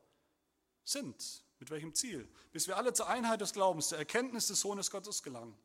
sind, 0.83 1.43
mit 1.59 1.71
welchem 1.71 1.95
Ziel. 1.95 2.29
Bis 2.51 2.67
wir 2.67 2.77
alle 2.77 2.93
zur 2.93 3.07
Einheit 3.09 3.41
des 3.41 3.53
Glaubens, 3.53 3.89
zur 3.89 3.97
Erkenntnis 3.97 4.47
des 4.47 4.61
Sohnes 4.61 4.91
Gottes 4.91 5.23
gelangen, 5.23 5.57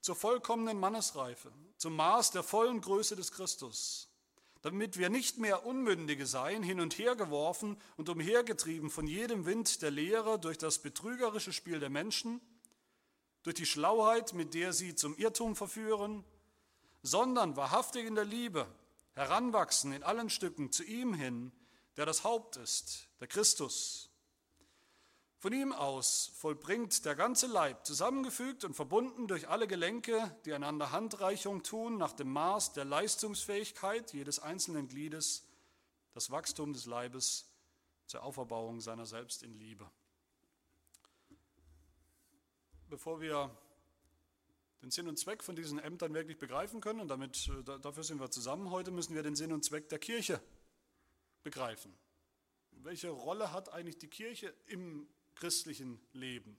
zur 0.00 0.14
vollkommenen 0.14 0.78
Mannesreife, 0.78 1.52
zum 1.76 1.96
Maß 1.96 2.30
der 2.30 2.44
vollen 2.44 2.80
Größe 2.80 3.16
des 3.16 3.32
Christus, 3.32 4.08
damit 4.62 4.98
wir 4.98 5.10
nicht 5.10 5.38
mehr 5.38 5.66
Unmündige 5.66 6.26
seien, 6.26 6.62
hin 6.62 6.80
und 6.80 6.96
her 6.96 7.16
geworfen 7.16 7.76
und 7.96 8.08
umhergetrieben 8.08 8.88
von 8.88 9.08
jedem 9.08 9.46
Wind 9.46 9.82
der 9.82 9.90
Lehre 9.90 10.38
durch 10.38 10.58
das 10.58 10.78
betrügerische 10.78 11.52
Spiel 11.52 11.80
der 11.80 11.90
Menschen, 11.90 12.40
durch 13.42 13.56
die 13.56 13.66
Schlauheit, 13.66 14.32
mit 14.32 14.54
der 14.54 14.72
sie 14.72 14.94
zum 14.94 15.16
Irrtum 15.16 15.56
verführen, 15.56 16.24
sondern 17.02 17.56
wahrhaftig 17.56 18.06
in 18.06 18.14
der 18.14 18.24
Liebe 18.24 18.68
heranwachsen 19.14 19.92
in 19.92 20.02
allen 20.02 20.30
Stücken 20.30 20.72
zu 20.72 20.84
ihm 20.84 21.14
hin, 21.14 21.52
der 21.96 22.06
das 22.06 22.24
Haupt 22.24 22.56
ist, 22.56 23.08
der 23.20 23.28
Christus. 23.28 24.10
Von 25.38 25.52
ihm 25.52 25.72
aus 25.72 26.30
vollbringt 26.36 27.04
der 27.04 27.16
ganze 27.16 27.48
Leib, 27.48 27.84
zusammengefügt 27.84 28.64
und 28.64 28.74
verbunden 28.74 29.26
durch 29.26 29.48
alle 29.48 29.66
Gelenke, 29.66 30.34
die 30.44 30.52
einander 30.52 30.92
Handreichung 30.92 31.64
tun, 31.64 31.98
nach 31.98 32.12
dem 32.12 32.32
Maß 32.32 32.74
der 32.74 32.84
Leistungsfähigkeit 32.84 34.12
jedes 34.12 34.38
einzelnen 34.38 34.86
Gliedes, 34.86 35.44
das 36.14 36.30
Wachstum 36.30 36.72
des 36.72 36.86
Leibes 36.86 37.50
zur 38.06 38.22
Auferbauung 38.22 38.80
seiner 38.80 39.04
selbst 39.04 39.42
in 39.42 39.54
Liebe. 39.54 39.90
Bevor 42.88 43.20
wir 43.20 43.50
den 44.82 44.90
Sinn 44.90 45.08
und 45.08 45.18
Zweck 45.18 45.42
von 45.42 45.56
diesen 45.56 45.78
Ämtern 45.78 46.12
wirklich 46.12 46.38
begreifen 46.38 46.80
können, 46.80 47.00
und 47.00 47.08
damit, 47.08 47.48
äh, 47.48 47.78
dafür 47.80 48.02
sind 48.02 48.20
wir 48.20 48.30
zusammen 48.30 48.70
heute, 48.70 48.90
müssen 48.90 49.14
wir 49.14 49.22
den 49.22 49.36
Sinn 49.36 49.52
und 49.52 49.64
Zweck 49.64 49.88
der 49.88 49.98
Kirche 49.98 50.40
begreifen. 51.42 51.94
Welche 52.72 53.10
Rolle 53.10 53.52
hat 53.52 53.72
eigentlich 53.72 53.98
die 53.98 54.08
Kirche 54.08 54.52
im 54.66 55.06
christlichen 55.34 56.00
Leben? 56.12 56.58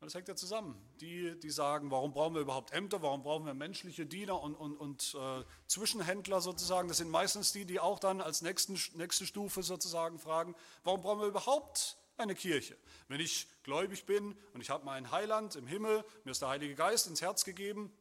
Das 0.00 0.14
hängt 0.14 0.28
ja 0.28 0.36
zusammen. 0.36 0.76
Die, 1.00 1.38
die 1.40 1.50
sagen, 1.50 1.90
warum 1.90 2.12
brauchen 2.12 2.34
wir 2.34 2.42
überhaupt 2.42 2.70
Ämter, 2.72 3.02
warum 3.02 3.22
brauchen 3.22 3.46
wir 3.46 3.54
menschliche 3.54 4.06
Diener 4.06 4.40
und, 4.40 4.54
und, 4.54 4.76
und 4.76 5.16
äh, 5.18 5.44
Zwischenhändler 5.66 6.40
sozusagen, 6.40 6.86
das 6.86 6.98
sind 6.98 7.10
meistens 7.10 7.52
die, 7.52 7.64
die 7.64 7.80
auch 7.80 7.98
dann 7.98 8.20
als 8.20 8.42
nächsten, 8.42 8.78
nächste 8.96 9.26
Stufe 9.26 9.62
sozusagen 9.62 10.18
fragen, 10.18 10.54
warum 10.84 11.00
brauchen 11.00 11.20
wir 11.20 11.26
überhaupt 11.26 11.96
eine 12.18 12.34
Kirche. 12.34 12.76
Wenn 13.08 13.20
ich 13.20 13.48
gläubig 13.62 14.04
bin 14.06 14.36
und 14.52 14.60
ich 14.60 14.70
habe 14.70 14.84
meinen 14.84 15.10
Heiland 15.10 15.56
im 15.56 15.66
Himmel, 15.66 16.04
mir 16.24 16.30
ist 16.30 16.42
der 16.42 16.48
Heilige 16.48 16.74
Geist 16.74 17.06
ins 17.06 17.22
Herz 17.22 17.44
gegeben, 17.44 17.92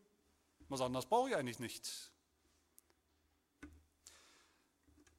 was 0.70 0.82
anderes 0.82 1.06
brauche 1.06 1.30
ich 1.30 1.36
eigentlich 1.36 1.60
nicht. 1.60 2.12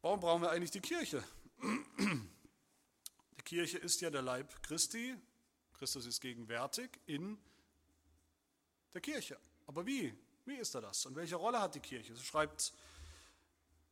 Warum 0.03 0.21
brauchen 0.21 0.43
wir 0.43 0.51
eigentlich 0.51 0.71
die 0.71 0.81
Kirche? 0.81 1.23
Die 1.63 3.43
Kirche 3.45 3.79
ist 3.79 4.01
ja 4.01 4.11
der 4.11 4.23
Leib 4.23 4.63
Christi. 4.63 5.17
Christus 5.75 6.07
ist 6.07 6.21
gegenwärtig 6.21 6.91
in 7.07 7.39
der 8.95 9.01
Kirche. 9.01 9.39
Aber 9.67 9.85
wie? 9.85 10.15
Wie 10.45 10.55
ist 10.55 10.75
er 10.75 10.81
das? 10.81 11.05
Und 11.07 11.17
welche 11.17 11.37
Rolle 11.37 11.61
hat 11.61 11.75
die 11.75 11.81
Kirche? 11.81 12.15
So 12.15 12.23
schreibt 12.23 12.73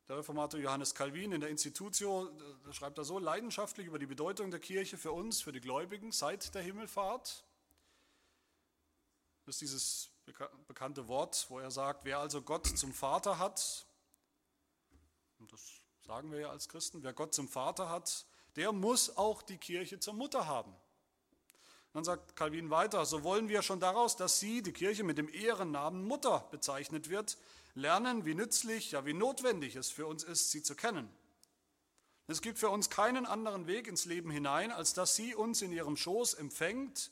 der 0.07 0.17
Reformator 0.17 0.59
Johannes 0.59 0.93
Calvin 0.93 1.31
in 1.31 1.41
der 1.41 1.49
Institutio 1.49 2.29
schreibt 2.71 2.97
er 2.97 3.03
so 3.03 3.17
leidenschaftlich 3.17 3.87
über 3.87 3.97
die 3.97 4.05
Bedeutung 4.05 4.51
der 4.51 4.59
Kirche 4.59 4.97
für 4.97 5.11
uns, 5.11 5.41
für 5.41 5.51
die 5.51 5.61
Gläubigen 5.61 6.11
seit 6.11 6.53
der 6.53 6.61
Himmelfahrt. 6.61 7.43
Das 9.45 9.55
ist 9.55 9.61
dieses 9.61 10.09
bekannte 10.67 11.07
Wort, 11.07 11.45
wo 11.49 11.59
er 11.59 11.71
sagt, 11.71 12.05
wer 12.05 12.19
also 12.19 12.41
Gott 12.41 12.65
zum 12.65 12.93
Vater 12.93 13.39
hat, 13.39 13.85
und 15.39 15.51
das 15.51 15.81
sagen 16.05 16.31
wir 16.31 16.39
ja 16.39 16.49
als 16.49 16.69
Christen, 16.69 17.03
wer 17.03 17.13
Gott 17.13 17.33
zum 17.33 17.47
Vater 17.47 17.89
hat, 17.89 18.25
der 18.55 18.71
muss 18.71 19.17
auch 19.17 19.41
die 19.41 19.57
Kirche 19.57 19.99
zur 19.99 20.13
Mutter 20.13 20.47
haben. 20.47 20.75
Dann 21.93 22.03
sagt 22.03 22.35
Calvin 22.35 22.69
weiter, 22.69 23.05
so 23.05 23.23
wollen 23.23 23.47
wir 23.47 23.61
schon 23.61 23.79
daraus, 23.79 24.15
dass 24.15 24.39
sie, 24.39 24.61
die 24.61 24.73
Kirche, 24.73 25.03
mit 25.03 25.17
dem 25.17 25.29
Ehrennamen 25.29 26.03
Mutter 26.03 26.47
bezeichnet 26.51 27.09
wird, 27.09 27.37
lernen, 27.75 28.25
wie 28.25 28.33
nützlich, 28.33 28.91
ja 28.91 29.05
wie 29.05 29.13
notwendig 29.13 29.75
es 29.75 29.89
für 29.89 30.07
uns 30.07 30.23
ist, 30.23 30.51
sie 30.51 30.63
zu 30.63 30.75
kennen. 30.75 31.09
Es 32.27 32.41
gibt 32.41 32.57
für 32.57 32.69
uns 32.69 32.89
keinen 32.89 33.27
anderen 33.27 33.67
Weg 33.67 33.87
ins 33.87 34.05
Leben 34.05 34.31
hinein, 34.31 34.71
als 34.71 34.93
dass 34.93 35.15
sie 35.15 35.35
uns 35.35 35.61
in 35.61 35.71
ihrem 35.71 35.95
Schoß 35.95 36.33
empfängt, 36.33 37.11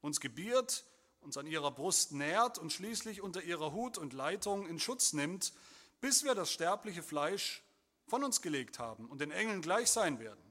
uns 0.00 0.20
gebiert, 0.20 0.84
uns 1.20 1.36
an 1.36 1.46
ihrer 1.46 1.72
Brust 1.72 2.12
nährt 2.12 2.58
und 2.58 2.72
schließlich 2.72 3.22
unter 3.22 3.42
ihrer 3.42 3.72
Hut 3.72 3.98
und 3.98 4.12
Leitung 4.12 4.66
in 4.66 4.78
Schutz 4.78 5.12
nimmt, 5.14 5.52
bis 6.00 6.22
wir 6.22 6.34
das 6.34 6.52
sterbliche 6.52 7.02
Fleisch 7.02 7.62
von 8.06 8.22
uns 8.22 8.42
gelegt 8.42 8.78
haben 8.78 9.08
und 9.08 9.20
den 9.20 9.30
Engeln 9.30 9.62
gleich 9.62 9.90
sein 9.90 10.20
werden. 10.20 10.42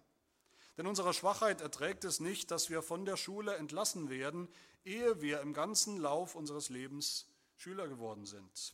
Denn 0.77 0.87
unsere 0.87 1.13
Schwachheit 1.13 1.61
erträgt 1.61 2.03
es 2.05 2.19
nicht, 2.19 2.51
dass 2.51 2.69
wir 2.69 2.81
von 2.81 3.05
der 3.05 3.17
Schule 3.17 3.55
entlassen 3.55 4.09
werden, 4.09 4.47
ehe 4.83 5.21
wir 5.21 5.41
im 5.41 5.53
ganzen 5.53 5.97
Lauf 5.97 6.35
unseres 6.35 6.69
Lebens 6.69 7.27
Schüler 7.55 7.87
geworden 7.87 8.25
sind. 8.25 8.73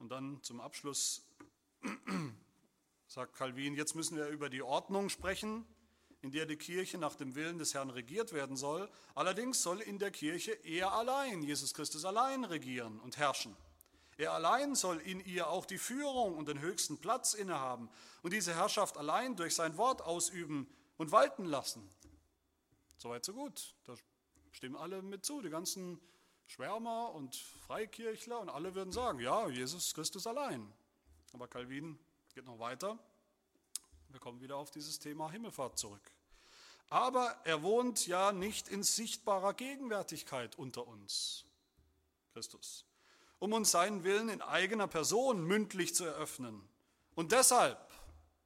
Und 0.00 0.08
dann 0.08 0.42
zum 0.42 0.62
Abschluss 0.62 1.22
sagt 3.06 3.34
Calvin, 3.36 3.74
jetzt 3.74 3.94
müssen 3.94 4.16
wir 4.16 4.28
über 4.28 4.48
die 4.48 4.62
Ordnung 4.62 5.10
sprechen, 5.10 5.66
in 6.22 6.30
der 6.30 6.46
die 6.46 6.56
Kirche 6.56 6.96
nach 6.96 7.16
dem 7.16 7.34
Willen 7.34 7.58
des 7.58 7.74
Herrn 7.74 7.90
regiert 7.90 8.32
werden 8.32 8.56
soll. 8.56 8.90
Allerdings 9.14 9.62
soll 9.62 9.80
in 9.82 9.98
der 9.98 10.10
Kirche 10.10 10.52
er 10.52 10.92
allein, 10.92 11.42
Jesus 11.42 11.74
Christus 11.74 12.06
allein 12.06 12.44
regieren 12.44 12.98
und 13.00 13.18
herrschen. 13.18 13.54
Er 14.16 14.32
allein 14.32 14.74
soll 14.74 14.98
in 15.00 15.20
ihr 15.20 15.50
auch 15.50 15.66
die 15.66 15.78
Führung 15.78 16.36
und 16.38 16.48
den 16.48 16.60
höchsten 16.60 16.98
Platz 16.98 17.34
innehaben 17.34 17.90
und 18.22 18.32
diese 18.32 18.54
Herrschaft 18.54 18.96
allein 18.96 19.36
durch 19.36 19.54
sein 19.54 19.76
Wort 19.76 20.00
ausüben 20.00 20.66
und 20.96 21.12
walten 21.12 21.44
lassen. 21.44 21.86
Soweit 22.96 23.24
so 23.24 23.34
gut. 23.34 23.74
Da 23.84 23.94
stimmen 24.52 24.76
alle 24.76 25.02
mit 25.02 25.26
zu, 25.26 25.42
die 25.42 25.50
ganzen 25.50 26.00
Schwärmer 26.50 27.14
und 27.14 27.36
Freikirchler 27.36 28.40
und 28.40 28.48
alle 28.48 28.74
würden 28.74 28.92
sagen, 28.92 29.20
ja, 29.20 29.48
Jesus 29.48 29.94
Christus 29.94 30.26
allein. 30.26 30.72
Aber 31.32 31.46
Calvin 31.46 31.96
geht 32.34 32.44
noch 32.44 32.58
weiter. 32.58 32.98
Wir 34.08 34.18
kommen 34.18 34.40
wieder 34.40 34.56
auf 34.56 34.72
dieses 34.72 34.98
Thema 34.98 35.30
Himmelfahrt 35.30 35.78
zurück. 35.78 36.02
Aber 36.88 37.36
er 37.44 37.62
wohnt 37.62 38.08
ja 38.08 38.32
nicht 38.32 38.66
in 38.66 38.82
sichtbarer 38.82 39.54
Gegenwärtigkeit 39.54 40.58
unter 40.58 40.88
uns, 40.88 41.44
Christus, 42.32 42.84
um 43.38 43.52
uns 43.52 43.70
seinen 43.70 44.02
Willen 44.02 44.28
in 44.28 44.42
eigener 44.42 44.88
Person 44.88 45.44
mündlich 45.44 45.94
zu 45.94 46.04
eröffnen. 46.04 46.68
Und 47.14 47.30
deshalb, 47.30 47.78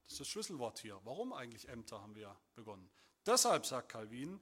das 0.03 0.11
ist 0.13 0.19
das 0.19 0.27
Schlüsselwort 0.27 0.77
hier, 0.77 1.01
warum 1.05 1.33
eigentlich 1.33 1.67
Ämter 1.69 2.03
haben 2.03 2.13
wir 2.13 2.35
begonnen. 2.53 2.87
Deshalb, 3.25 3.65
sagt 3.65 3.89
Calvin, 3.89 4.39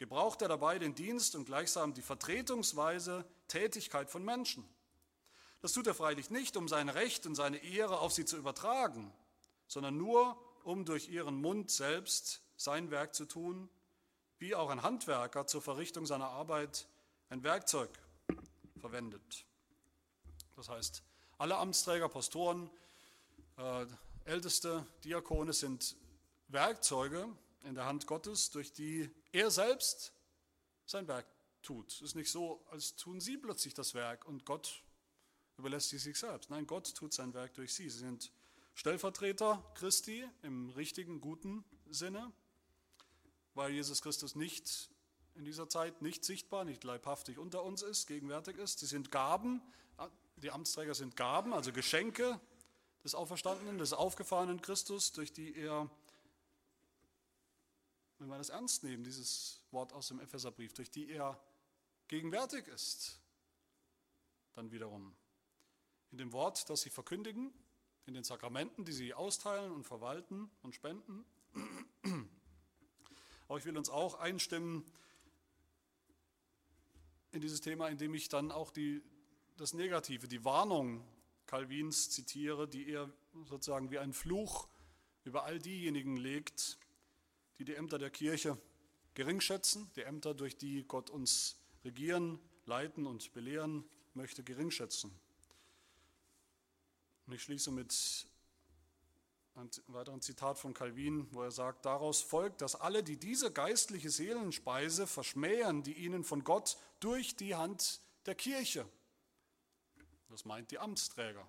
gebraucht 0.00 0.40
er 0.40 0.48
dabei 0.48 0.78
den 0.78 0.94
Dienst 0.94 1.34
und 1.34 1.44
gleichsam 1.44 1.92
die 1.92 2.00
vertretungsweise 2.00 3.22
Tätigkeit 3.48 4.08
von 4.08 4.24
Menschen. 4.24 4.66
Das 5.60 5.74
tut 5.74 5.86
er 5.86 5.94
freilich 5.94 6.30
nicht, 6.30 6.56
um 6.56 6.68
sein 6.68 6.88
Recht 6.88 7.26
und 7.26 7.34
seine 7.34 7.58
Ehre 7.58 8.00
auf 8.00 8.10
sie 8.10 8.24
zu 8.24 8.38
übertragen, 8.38 9.12
sondern 9.66 9.98
nur, 9.98 10.42
um 10.64 10.86
durch 10.86 11.10
ihren 11.10 11.38
Mund 11.38 11.70
selbst 11.70 12.40
sein 12.56 12.90
Werk 12.90 13.14
zu 13.14 13.26
tun, 13.26 13.68
wie 14.38 14.54
auch 14.54 14.70
ein 14.70 14.82
Handwerker 14.82 15.46
zur 15.46 15.60
Verrichtung 15.60 16.06
seiner 16.06 16.30
Arbeit 16.30 16.88
ein 17.28 17.42
Werkzeug 17.44 17.90
verwendet. 18.80 19.44
Das 20.56 20.70
heißt, 20.70 21.02
alle 21.36 21.58
Amtsträger, 21.58 22.08
Pastoren, 22.08 22.70
äh, 23.58 23.84
Älteste, 24.24 24.86
Diakone 25.04 25.52
sind 25.52 25.94
Werkzeuge 26.48 27.28
in 27.64 27.74
der 27.74 27.86
Hand 27.86 28.06
Gottes, 28.06 28.50
durch 28.50 28.72
die 28.72 29.10
er 29.32 29.50
selbst 29.50 30.12
sein 30.86 31.06
Werk 31.08 31.26
tut. 31.62 31.92
Es 31.92 32.00
ist 32.00 32.14
nicht 32.14 32.30
so, 32.30 32.64
als 32.70 32.96
tun 32.96 33.20
sie 33.20 33.36
plötzlich 33.36 33.74
das 33.74 33.94
Werk 33.94 34.26
und 34.26 34.44
Gott 34.44 34.82
überlässt 35.58 35.90
sie 35.90 35.98
sich 35.98 36.18
selbst. 36.18 36.50
Nein, 36.50 36.66
Gott 36.66 36.94
tut 36.94 37.12
sein 37.12 37.34
Werk 37.34 37.54
durch 37.54 37.74
sie. 37.74 37.90
Sie 37.90 37.98
sind 37.98 38.32
Stellvertreter 38.74 39.62
Christi 39.74 40.24
im 40.42 40.70
richtigen, 40.70 41.20
guten 41.20 41.64
Sinne, 41.90 42.32
weil 43.54 43.72
Jesus 43.72 44.00
Christus 44.00 44.34
nicht 44.34 44.90
in 45.34 45.44
dieser 45.44 45.68
Zeit 45.68 46.02
nicht 46.02 46.24
sichtbar, 46.24 46.64
nicht 46.64 46.82
leibhaftig 46.84 47.38
unter 47.38 47.62
uns 47.62 47.82
ist, 47.82 48.06
gegenwärtig 48.06 48.56
ist. 48.56 48.78
Sie 48.78 48.86
sind 48.86 49.10
Gaben, 49.10 49.60
die 50.36 50.50
Amtsträger 50.50 50.94
sind 50.94 51.16
Gaben, 51.16 51.52
also 51.52 51.72
Geschenke 51.72 52.40
des 53.04 53.14
Auferstandenen, 53.14 53.78
des 53.78 53.92
aufgefahrenen 53.92 54.60
Christus, 54.62 55.12
durch 55.12 55.32
die 55.32 55.54
er, 55.54 55.90
wenn 58.20 58.28
wir 58.28 58.38
das 58.38 58.50
ernst 58.50 58.84
nehmen, 58.84 59.02
dieses 59.02 59.62
Wort 59.70 59.92
aus 59.94 60.08
dem 60.08 60.20
Epheserbrief, 60.20 60.74
durch 60.74 60.90
die 60.90 61.10
er 61.10 61.42
gegenwärtig 62.08 62.68
ist, 62.68 63.18
dann 64.52 64.70
wiederum 64.70 65.16
in 66.10 66.18
dem 66.18 66.32
Wort, 66.32 66.68
das 66.68 66.82
sie 66.82 66.90
verkündigen, 66.90 67.50
in 68.04 68.14
den 68.14 68.24
Sakramenten, 68.24 68.84
die 68.84 68.92
sie 68.92 69.14
austeilen 69.14 69.72
und 69.72 69.84
verwalten 69.84 70.50
und 70.62 70.74
spenden. 70.74 71.24
Aber 73.48 73.58
ich 73.58 73.64
will 73.64 73.78
uns 73.78 73.88
auch 73.88 74.16
einstimmen 74.16 74.84
in 77.32 77.40
dieses 77.40 77.60
Thema, 77.60 77.88
indem 77.88 78.12
ich 78.14 78.28
dann 78.28 78.50
auch 78.50 78.70
die, 78.70 79.02
das 79.56 79.72
Negative, 79.72 80.28
die 80.28 80.44
Warnung 80.44 81.02
Calvins 81.46 82.10
zitiere, 82.10 82.68
die 82.68 82.88
er 82.90 83.10
sozusagen 83.44 83.90
wie 83.90 83.98
ein 83.98 84.12
Fluch 84.12 84.68
über 85.24 85.44
all 85.44 85.58
diejenigen 85.58 86.16
legt, 86.16 86.78
die 87.60 87.66
die 87.66 87.74
Ämter 87.74 87.98
der 87.98 88.08
Kirche 88.08 88.56
geringschätzen, 89.12 89.90
die 89.94 90.00
Ämter, 90.00 90.32
durch 90.32 90.56
die 90.56 90.82
Gott 90.84 91.10
uns 91.10 91.56
regieren, 91.84 92.40
leiten 92.64 93.06
und 93.06 93.34
belehren 93.34 93.84
möchte, 94.14 94.42
geringschätzen. 94.42 95.10
Und 97.26 97.34
ich 97.34 97.42
schließe 97.42 97.70
mit 97.70 98.26
einem 99.54 99.68
weiteren 99.88 100.22
Zitat 100.22 100.58
von 100.58 100.72
Calvin, 100.72 101.28
wo 101.32 101.42
er 101.42 101.50
sagt, 101.50 101.84
daraus 101.84 102.22
folgt, 102.22 102.62
dass 102.62 102.76
alle, 102.76 103.02
die 103.02 103.18
diese 103.18 103.52
geistliche 103.52 104.08
Seelenspeise 104.08 105.06
verschmähen, 105.06 105.82
die 105.82 105.92
ihnen 105.92 106.24
von 106.24 106.44
Gott 106.44 106.78
durch 106.98 107.36
die 107.36 107.54
Hand 107.56 108.00
der 108.24 108.36
Kirche, 108.36 108.88
das 110.30 110.46
meint 110.46 110.70
die 110.70 110.78
Amtsträger, 110.78 111.46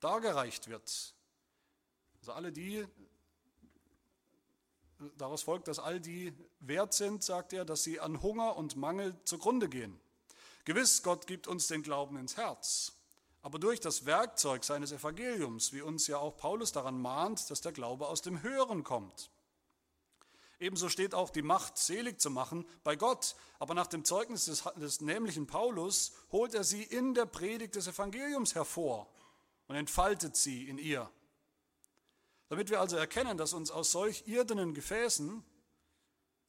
dargereicht 0.00 0.66
wird. 0.66 1.14
Also 2.18 2.32
alle 2.32 2.50
die, 2.50 2.84
daraus 5.16 5.42
folgt, 5.42 5.68
dass 5.68 5.78
all 5.78 6.00
die 6.00 6.32
wert 6.60 6.94
sind, 6.94 7.22
sagt 7.22 7.52
er, 7.52 7.64
dass 7.64 7.82
sie 7.82 8.00
an 8.00 8.22
Hunger 8.22 8.56
und 8.56 8.76
Mangel 8.76 9.16
zugrunde 9.24 9.68
gehen. 9.68 9.98
Gewiss, 10.64 11.02
Gott 11.02 11.26
gibt 11.26 11.46
uns 11.46 11.66
den 11.66 11.82
Glauben 11.82 12.16
ins 12.16 12.36
Herz. 12.36 12.92
Aber 13.42 13.58
durch 13.58 13.80
das 13.80 14.04
Werkzeug 14.04 14.64
seines 14.64 14.92
Evangeliums, 14.92 15.72
wie 15.72 15.80
uns 15.80 16.06
ja 16.06 16.18
auch 16.18 16.36
Paulus 16.36 16.72
daran 16.72 17.00
mahnt, 17.00 17.50
dass 17.50 17.60
der 17.60 17.72
Glaube 17.72 18.08
aus 18.08 18.20
dem 18.20 18.42
Hören 18.42 18.84
kommt. 18.84 19.30
Ebenso 20.60 20.88
steht 20.88 21.14
auch 21.14 21.30
die 21.30 21.42
Macht, 21.42 21.78
selig 21.78 22.20
zu 22.20 22.30
machen, 22.30 22.66
bei 22.82 22.96
Gott. 22.96 23.36
Aber 23.60 23.74
nach 23.74 23.86
dem 23.86 24.04
Zeugnis 24.04 24.46
des, 24.46 24.64
des 24.76 25.00
nämlichen 25.00 25.46
Paulus 25.46 26.12
holt 26.32 26.52
er 26.54 26.64
sie 26.64 26.82
in 26.82 27.14
der 27.14 27.26
Predigt 27.26 27.76
des 27.76 27.86
Evangeliums 27.86 28.56
hervor 28.56 29.08
und 29.68 29.76
entfaltet 29.76 30.36
sie 30.36 30.68
in 30.68 30.78
ihr. 30.78 31.08
Damit 32.48 32.70
wir 32.70 32.80
also 32.80 32.96
erkennen, 32.96 33.36
dass 33.36 33.52
uns 33.52 33.70
aus 33.70 33.92
solch 33.92 34.26
irdenen 34.26 34.74
Gefäßen 34.74 35.44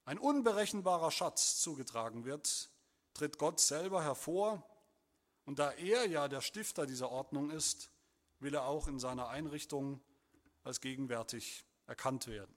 ein 0.06 0.18
unberechenbarer 0.18 1.12
Schatz 1.12 1.60
zugetragen 1.60 2.26
wird, 2.26 2.70
tritt 3.14 3.38
Gott 3.38 3.60
selber 3.60 4.04
hervor 4.04 4.64
und 5.46 5.60
da 5.60 5.72
er 5.72 6.08
ja 6.08 6.28
der 6.28 6.42
Stifter 6.42 6.86
dieser 6.86 7.12
Ordnung 7.12 7.52
ist, 7.52 7.92
will 8.40 8.54
er 8.54 8.66
auch 8.66 8.88
in 8.88 9.00
seiner 9.00 9.28
Einrichtung 9.30 10.02
als 10.64 10.80
gegenwärtig 10.80 11.66
erkannt 11.86 12.28
werden. 12.28 12.56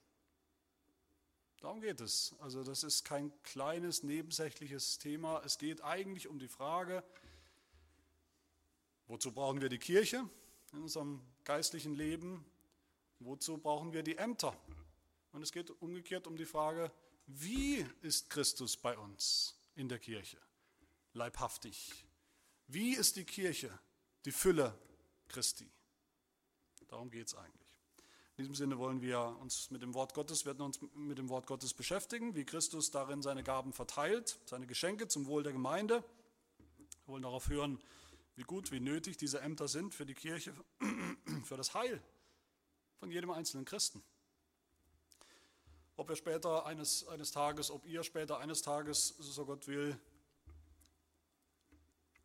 Darum 1.60 1.80
geht 1.80 2.00
es. 2.00 2.34
Also 2.40 2.64
das 2.64 2.82
ist 2.82 3.04
kein 3.04 3.32
kleines 3.44 4.02
nebensächliches 4.02 4.98
Thema. 4.98 5.42
Es 5.44 5.58
geht 5.58 5.82
eigentlich 5.82 6.28
um 6.28 6.38
die 6.38 6.48
Frage, 6.48 7.04
wozu 9.06 9.32
brauchen 9.32 9.60
wir 9.60 9.68
die 9.68 9.78
Kirche 9.78 10.28
in 10.72 10.82
unserem 10.82 11.20
geistlichen 11.44 11.94
Leben? 11.94 12.44
Wozu 13.24 13.58
brauchen 13.58 13.92
wir 13.92 14.02
die 14.02 14.16
Ämter? 14.16 14.56
Und 15.32 15.42
es 15.42 15.52
geht 15.52 15.70
umgekehrt 15.80 16.26
um 16.26 16.36
die 16.36 16.44
Frage, 16.44 16.90
wie 17.26 17.86
ist 18.02 18.28
Christus 18.28 18.76
bei 18.76 18.98
uns 18.98 19.54
in 19.76 19.88
der 19.88 19.98
Kirche? 19.98 20.38
Leibhaftig, 21.14 22.04
wie 22.66 22.94
ist 22.94 23.16
die 23.16 23.24
Kirche 23.24 23.78
die 24.24 24.32
Fülle 24.32 24.76
Christi? 25.28 25.70
Darum 26.88 27.10
geht 27.10 27.28
es 27.28 27.34
eigentlich. 27.34 27.62
In 28.36 28.44
diesem 28.44 28.54
Sinne 28.54 28.78
wollen 28.78 29.00
wir 29.02 29.36
uns 29.40 29.70
mit 29.70 29.82
dem 29.82 29.94
Wort 29.94 30.14
Gottes, 30.14 30.44
werden 30.44 30.62
uns 30.62 30.80
mit 30.94 31.18
dem 31.18 31.28
Wort 31.28 31.46
Gottes 31.46 31.74
beschäftigen, 31.74 32.34
wie 32.34 32.44
Christus 32.44 32.90
darin 32.90 33.22
seine 33.22 33.44
Gaben 33.44 33.72
verteilt, 33.72 34.40
seine 34.46 34.66
Geschenke 34.66 35.06
zum 35.06 35.26
Wohl 35.26 35.42
der 35.42 35.52
Gemeinde. 35.52 36.02
Wir 37.04 37.14
wollen 37.14 37.22
darauf 37.22 37.48
hören, 37.48 37.78
wie 38.34 38.42
gut, 38.42 38.72
wie 38.72 38.80
nötig 38.80 39.16
diese 39.16 39.40
Ämter 39.40 39.68
sind 39.68 39.94
für 39.94 40.06
die 40.06 40.14
Kirche, 40.14 40.54
für 41.44 41.56
das 41.56 41.74
Heil 41.74 42.02
von 43.02 43.10
jedem 43.10 43.32
einzelnen 43.32 43.64
Christen. 43.64 44.00
Ob 45.96 46.08
er 46.08 46.14
später 46.14 46.66
eines, 46.66 47.04
eines 47.08 47.32
Tages, 47.32 47.72
ob 47.72 47.84
ihr 47.84 48.04
später 48.04 48.38
eines 48.38 48.62
Tages, 48.62 49.08
so 49.18 49.44
Gott 49.44 49.66
will, 49.66 49.98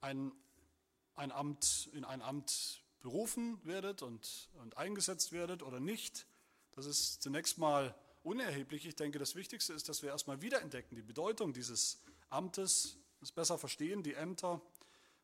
ein, 0.01 0.31
ein 1.15 1.31
Amt, 1.31 1.89
in 1.93 2.05
ein 2.05 2.21
Amt 2.21 2.83
berufen 3.01 3.59
werdet 3.63 4.03
und, 4.03 4.51
und 4.61 4.77
eingesetzt 4.77 5.31
werdet 5.31 5.63
oder 5.63 5.79
nicht, 5.79 6.27
das 6.73 6.85
ist 6.85 7.23
zunächst 7.23 7.57
mal 7.57 7.95
unerheblich. 8.21 8.85
Ich 8.85 8.95
denke, 8.95 9.17
das 9.17 9.33
Wichtigste 9.33 9.73
ist, 9.73 9.89
dass 9.89 10.03
wir 10.03 10.11
erstmal 10.11 10.43
wiederentdecken 10.43 10.93
die 10.93 11.01
Bedeutung 11.01 11.53
dieses 11.53 12.03
Amtes, 12.29 12.99
es 13.19 13.31
besser 13.31 13.57
verstehen, 13.57 14.03
die 14.03 14.13
Ämter. 14.13 14.61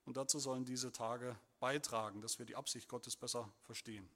Und 0.06 0.18
dazu 0.18 0.40
sollen 0.40 0.66
diese 0.66 0.92
Tage 0.92 1.38
beitragen, 1.60 2.22
dass 2.22 2.40
wir 2.40 2.48
die 2.48 2.56
Absicht 2.56 2.90
Gottes 2.90 3.16
besser 3.16 3.54
verstehen. 3.62 4.10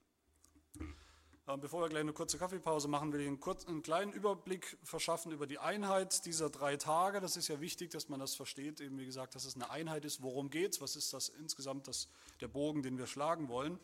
Bevor 1.56 1.82
wir 1.82 1.88
gleich 1.88 2.02
eine 2.02 2.12
kurze 2.12 2.38
Kaffeepause 2.38 2.90
machen, 2.90 3.14
will 3.14 3.22
ich 3.22 3.28
einen, 3.28 3.40
kurzen, 3.40 3.70
einen 3.70 3.82
kleinen 3.82 4.12
Überblick 4.12 4.78
verschaffen 4.84 5.32
über 5.32 5.48
die 5.48 5.60
Einheit 5.60 6.26
dieser 6.26 6.50
drei 6.50 6.76
Tage. 6.76 7.22
Das 7.22 7.38
ist 7.38 7.48
ja 7.48 7.62
wichtig, 7.62 7.90
dass 7.90 8.10
man 8.10 8.20
das 8.20 8.36
versteht. 8.36 8.82
Eben 8.82 9.00
wie 9.00 9.06
gesagt, 9.06 9.34
dass 9.34 9.46
es 9.46 9.56
eine 9.56 9.70
Einheit 9.70 10.04
ist. 10.04 10.22
Worum 10.22 10.50
geht 10.50 10.74
es? 10.74 10.82
Was 10.82 10.98
ist 10.98 11.14
das 11.14 11.30
insgesamt 11.30 11.88
das, 11.88 12.10
der 12.42 12.50
Bogen, 12.50 12.84
den 12.84 12.98
wir 12.98 13.08
schlagen 13.08 13.48
wollen? 13.48 13.80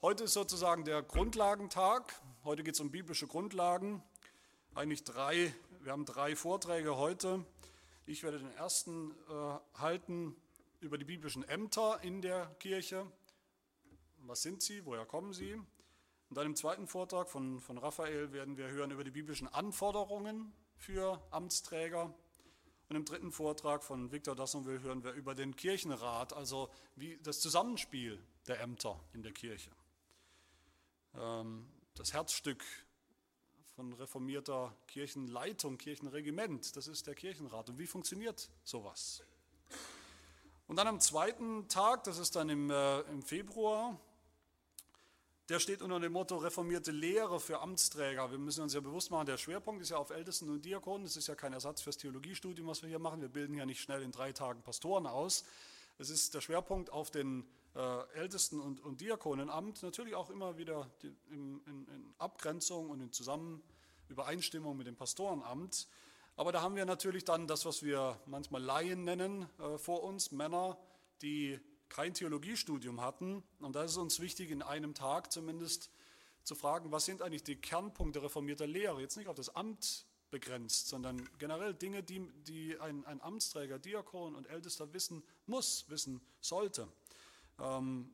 Heute 0.00 0.24
ist 0.24 0.32
sozusagen 0.32 0.84
der 0.84 1.02
Grundlagentag. 1.02 2.14
Heute 2.44 2.62
geht 2.62 2.74
es 2.74 2.80
um 2.80 2.92
biblische 2.92 3.26
Grundlagen. 3.26 4.00
Eigentlich 4.76 5.02
drei, 5.02 5.52
wir 5.80 5.90
haben 5.90 6.04
drei 6.04 6.36
Vorträge 6.36 6.96
heute. 6.96 7.44
Ich 8.06 8.22
werde 8.22 8.38
den 8.38 8.52
ersten 8.52 9.10
äh, 9.10 9.80
halten 9.80 10.36
über 10.78 10.98
die 10.98 11.04
biblischen 11.04 11.42
Ämter 11.48 11.98
in 12.02 12.22
der 12.22 12.46
Kirche. 12.60 13.10
Was 14.18 14.42
sind 14.42 14.62
sie? 14.62 14.86
Woher 14.86 15.04
kommen 15.04 15.32
sie? 15.32 15.60
Und 16.32 16.36
dann 16.36 16.46
im 16.46 16.56
zweiten 16.56 16.86
Vortrag 16.86 17.28
von, 17.28 17.60
von 17.60 17.76
Raphael 17.76 18.32
werden 18.32 18.56
wir 18.56 18.68
hören 18.68 18.90
über 18.90 19.04
die 19.04 19.10
biblischen 19.10 19.48
Anforderungen 19.48 20.50
für 20.78 21.22
Amtsträger. 21.30 22.04
Und 22.88 22.96
im 22.96 23.04
dritten 23.04 23.32
Vortrag 23.32 23.84
von 23.84 24.12
Viktor 24.12 24.34
Dassonville 24.34 24.80
hören 24.80 25.04
wir 25.04 25.12
über 25.12 25.34
den 25.34 25.54
Kirchenrat, 25.56 26.32
also 26.32 26.70
wie 26.96 27.18
das 27.18 27.40
Zusammenspiel 27.40 28.18
der 28.46 28.60
Ämter 28.60 28.98
in 29.12 29.22
der 29.22 29.32
Kirche. 29.32 29.70
Ähm, 31.16 31.68
das 31.96 32.14
Herzstück 32.14 32.64
von 33.76 33.92
reformierter 33.92 34.74
Kirchenleitung, 34.86 35.76
Kirchenregiment. 35.76 36.76
Das 36.76 36.86
ist 36.86 37.06
der 37.06 37.14
Kirchenrat. 37.14 37.68
Und 37.68 37.78
wie 37.78 37.86
funktioniert 37.86 38.48
sowas? 38.64 39.22
Und 40.66 40.76
dann 40.76 40.86
am 40.86 40.98
zweiten 40.98 41.68
Tag, 41.68 42.04
das 42.04 42.16
ist 42.16 42.36
dann 42.36 42.48
im, 42.48 42.70
äh, 42.70 43.00
im 43.00 43.20
Februar, 43.20 44.00
der 45.52 45.60
steht 45.60 45.82
unter 45.82 46.00
dem 46.00 46.12
Motto 46.12 46.38
reformierte 46.38 46.92
Lehre 46.92 47.38
für 47.38 47.60
Amtsträger. 47.60 48.30
Wir 48.30 48.38
müssen 48.38 48.62
uns 48.62 48.72
ja 48.72 48.80
bewusst 48.80 49.10
machen, 49.10 49.26
der 49.26 49.36
Schwerpunkt 49.36 49.82
ist 49.82 49.90
ja 49.90 49.98
auf 49.98 50.08
Ältesten 50.08 50.48
und 50.48 50.64
Diakonen. 50.64 51.04
Das 51.04 51.18
ist 51.18 51.28
ja 51.28 51.34
kein 51.34 51.52
Ersatz 51.52 51.82
fürs 51.82 51.98
Theologiestudium, 51.98 52.66
was 52.68 52.80
wir 52.80 52.88
hier 52.88 52.98
machen. 52.98 53.20
Wir 53.20 53.28
bilden 53.28 53.54
ja 53.54 53.66
nicht 53.66 53.82
schnell 53.82 54.00
in 54.00 54.12
drei 54.12 54.32
Tagen 54.32 54.62
Pastoren 54.62 55.06
aus. 55.06 55.44
Es 55.98 56.08
ist 56.08 56.32
der 56.32 56.40
Schwerpunkt 56.40 56.88
auf 56.88 57.10
den 57.10 57.44
äh, 57.74 58.08
Ältesten 58.14 58.60
und, 58.60 58.80
und 58.80 59.02
Diakonenamt. 59.02 59.82
Natürlich 59.82 60.14
auch 60.14 60.30
immer 60.30 60.56
wieder 60.56 60.90
in, 61.28 61.60
in, 61.66 61.86
in 61.86 62.14
Abgrenzung 62.16 62.88
und 62.88 63.02
in 63.02 63.12
Zusammen 63.12 63.62
Übereinstimmung 64.08 64.74
mit 64.74 64.86
dem 64.86 64.96
Pastorenamt. 64.96 65.86
Aber 66.34 66.52
da 66.52 66.62
haben 66.62 66.76
wir 66.76 66.86
natürlich 66.86 67.26
dann 67.26 67.46
das, 67.46 67.66
was 67.66 67.82
wir 67.82 68.18
manchmal 68.24 68.62
Laien 68.62 69.04
nennen, 69.04 69.46
äh, 69.58 69.76
vor 69.76 70.02
uns, 70.02 70.32
Männer, 70.32 70.78
die 71.20 71.60
kein 71.92 72.14
Theologiestudium 72.14 73.02
hatten. 73.02 73.42
Und 73.60 73.76
da 73.76 73.84
ist 73.84 73.92
es 73.92 73.96
uns 73.98 74.18
wichtig, 74.18 74.50
in 74.50 74.62
einem 74.62 74.94
Tag 74.94 75.30
zumindest 75.30 75.90
zu 76.42 76.54
fragen, 76.54 76.90
was 76.90 77.04
sind 77.04 77.20
eigentlich 77.20 77.44
die 77.44 77.56
Kernpunkte 77.56 78.22
reformierter 78.22 78.66
Lehre? 78.66 79.00
Jetzt 79.00 79.16
nicht 79.16 79.28
auf 79.28 79.36
das 79.36 79.54
Amt 79.54 80.06
begrenzt, 80.30 80.88
sondern 80.88 81.28
generell 81.38 81.74
Dinge, 81.74 82.02
die, 82.02 82.26
die 82.46 82.80
ein, 82.80 83.04
ein 83.04 83.20
Amtsträger, 83.20 83.78
Diakon 83.78 84.34
und 84.34 84.46
Ältester 84.46 84.92
wissen 84.94 85.22
muss, 85.46 85.84
wissen 85.88 86.22
sollte. 86.40 86.88
Ähm, 87.60 88.10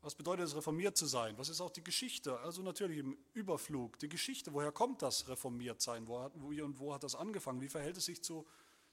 was 0.00 0.14
bedeutet 0.14 0.46
es, 0.46 0.54
reformiert 0.54 0.96
zu 0.96 1.06
sein? 1.06 1.36
Was 1.38 1.48
ist 1.48 1.60
auch 1.60 1.70
die 1.70 1.82
Geschichte? 1.82 2.38
Also 2.40 2.62
natürlich 2.62 2.98
im 2.98 3.18
Überflug. 3.34 3.98
Die 3.98 4.08
Geschichte, 4.08 4.52
woher 4.52 4.70
kommt 4.70 5.02
das 5.02 5.28
reformiert 5.28 5.82
sein? 5.82 6.06
Wo 6.06 6.20
hat, 6.20 6.32
wo 6.36 6.48
und 6.48 6.78
wo 6.78 6.94
hat 6.94 7.02
das 7.02 7.16
angefangen? 7.16 7.60
Wie 7.60 7.68
verhält 7.68 7.96
es 7.96 8.04
sich 8.04 8.22
zu, 8.22 8.46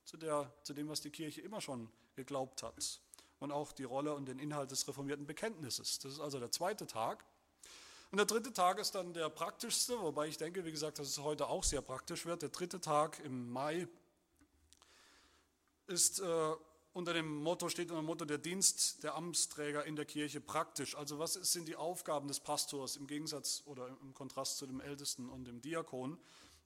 zu, 0.04 0.18
der, 0.18 0.52
zu 0.64 0.74
dem, 0.74 0.90
was 0.90 1.02
die 1.02 1.12
Kirche 1.12 1.42
immer 1.42 1.62
schon 1.62 1.92
geglaubt 2.16 2.64
hat? 2.64 3.02
Und 3.40 3.52
auch 3.52 3.72
die 3.72 3.84
Rolle 3.84 4.14
und 4.14 4.28
den 4.28 4.40
Inhalt 4.40 4.72
des 4.72 4.88
reformierten 4.88 5.26
Bekenntnisses. 5.26 6.00
Das 6.00 6.14
ist 6.14 6.20
also 6.20 6.40
der 6.40 6.52
zweite 6.52 6.88
Tag. 6.88 7.26
Und 8.12 8.18
der 8.18 8.26
dritte 8.26 8.52
Tag 8.52 8.80
ist 8.80 8.96
dann 8.96 9.14
der 9.14 9.30
praktischste, 9.30 10.00
wobei 10.02 10.28
ich 10.28 10.38
denke, 10.38 10.66
wie 10.66 10.72
gesagt, 10.72 10.98
dass 11.00 11.08
es 11.08 11.20
heute 11.20 11.48
auch 11.48 11.64
sehr 11.64 11.82
praktisch 11.82 12.26
wird. 12.26 12.42
Der 12.42 12.50
dritte 12.50 12.82
Tag 12.82 13.20
im 13.20 13.52
Mai 13.52 13.88
ist 15.86 16.20
äh, 16.20 16.56
unter 16.94 17.14
dem 17.14 17.38
Motto, 17.38 17.70
steht 17.70 17.92
unter 17.92 18.02
dem 18.02 18.08
Motto 18.08 18.26
der 18.26 18.40
Dienst 18.40 19.04
der 19.04 19.16
Amtsträger 19.16 19.86
in 19.86 19.96
der 19.96 20.06
Kirche 20.06 20.42
praktisch. 20.42 20.96
Also 20.96 21.20
was 21.20 21.34
sind 21.34 21.68
die 21.68 21.76
Aufgaben 21.76 22.28
des 22.28 22.40
Pastors 22.40 22.96
im 22.96 23.06
Gegensatz 23.06 23.62
oder 23.66 23.88
im 24.02 24.14
Kontrast 24.16 24.58
zu 24.58 24.66
dem 24.66 24.82
Ältesten 24.82 25.30
und 25.30 25.46
dem 25.46 25.62
Diakon? 25.62 26.18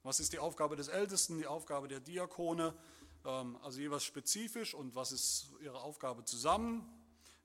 Was 0.02 0.20
ist 0.20 0.32
die 0.32 0.38
Aufgabe 0.38 0.76
des 0.76 0.88
Ältesten, 0.88 1.38
die 1.38 1.46
Aufgabe 1.46 1.88
der 1.88 2.00
Diakone? 2.00 2.74
Ähm, 3.24 3.56
also 3.62 3.80
jeweils 3.80 4.04
spezifisch 4.04 4.74
und 4.74 4.94
was 4.94 5.12
ist 5.12 5.48
ihre 5.62 5.80
Aufgabe 5.80 6.24
zusammen 6.24 6.88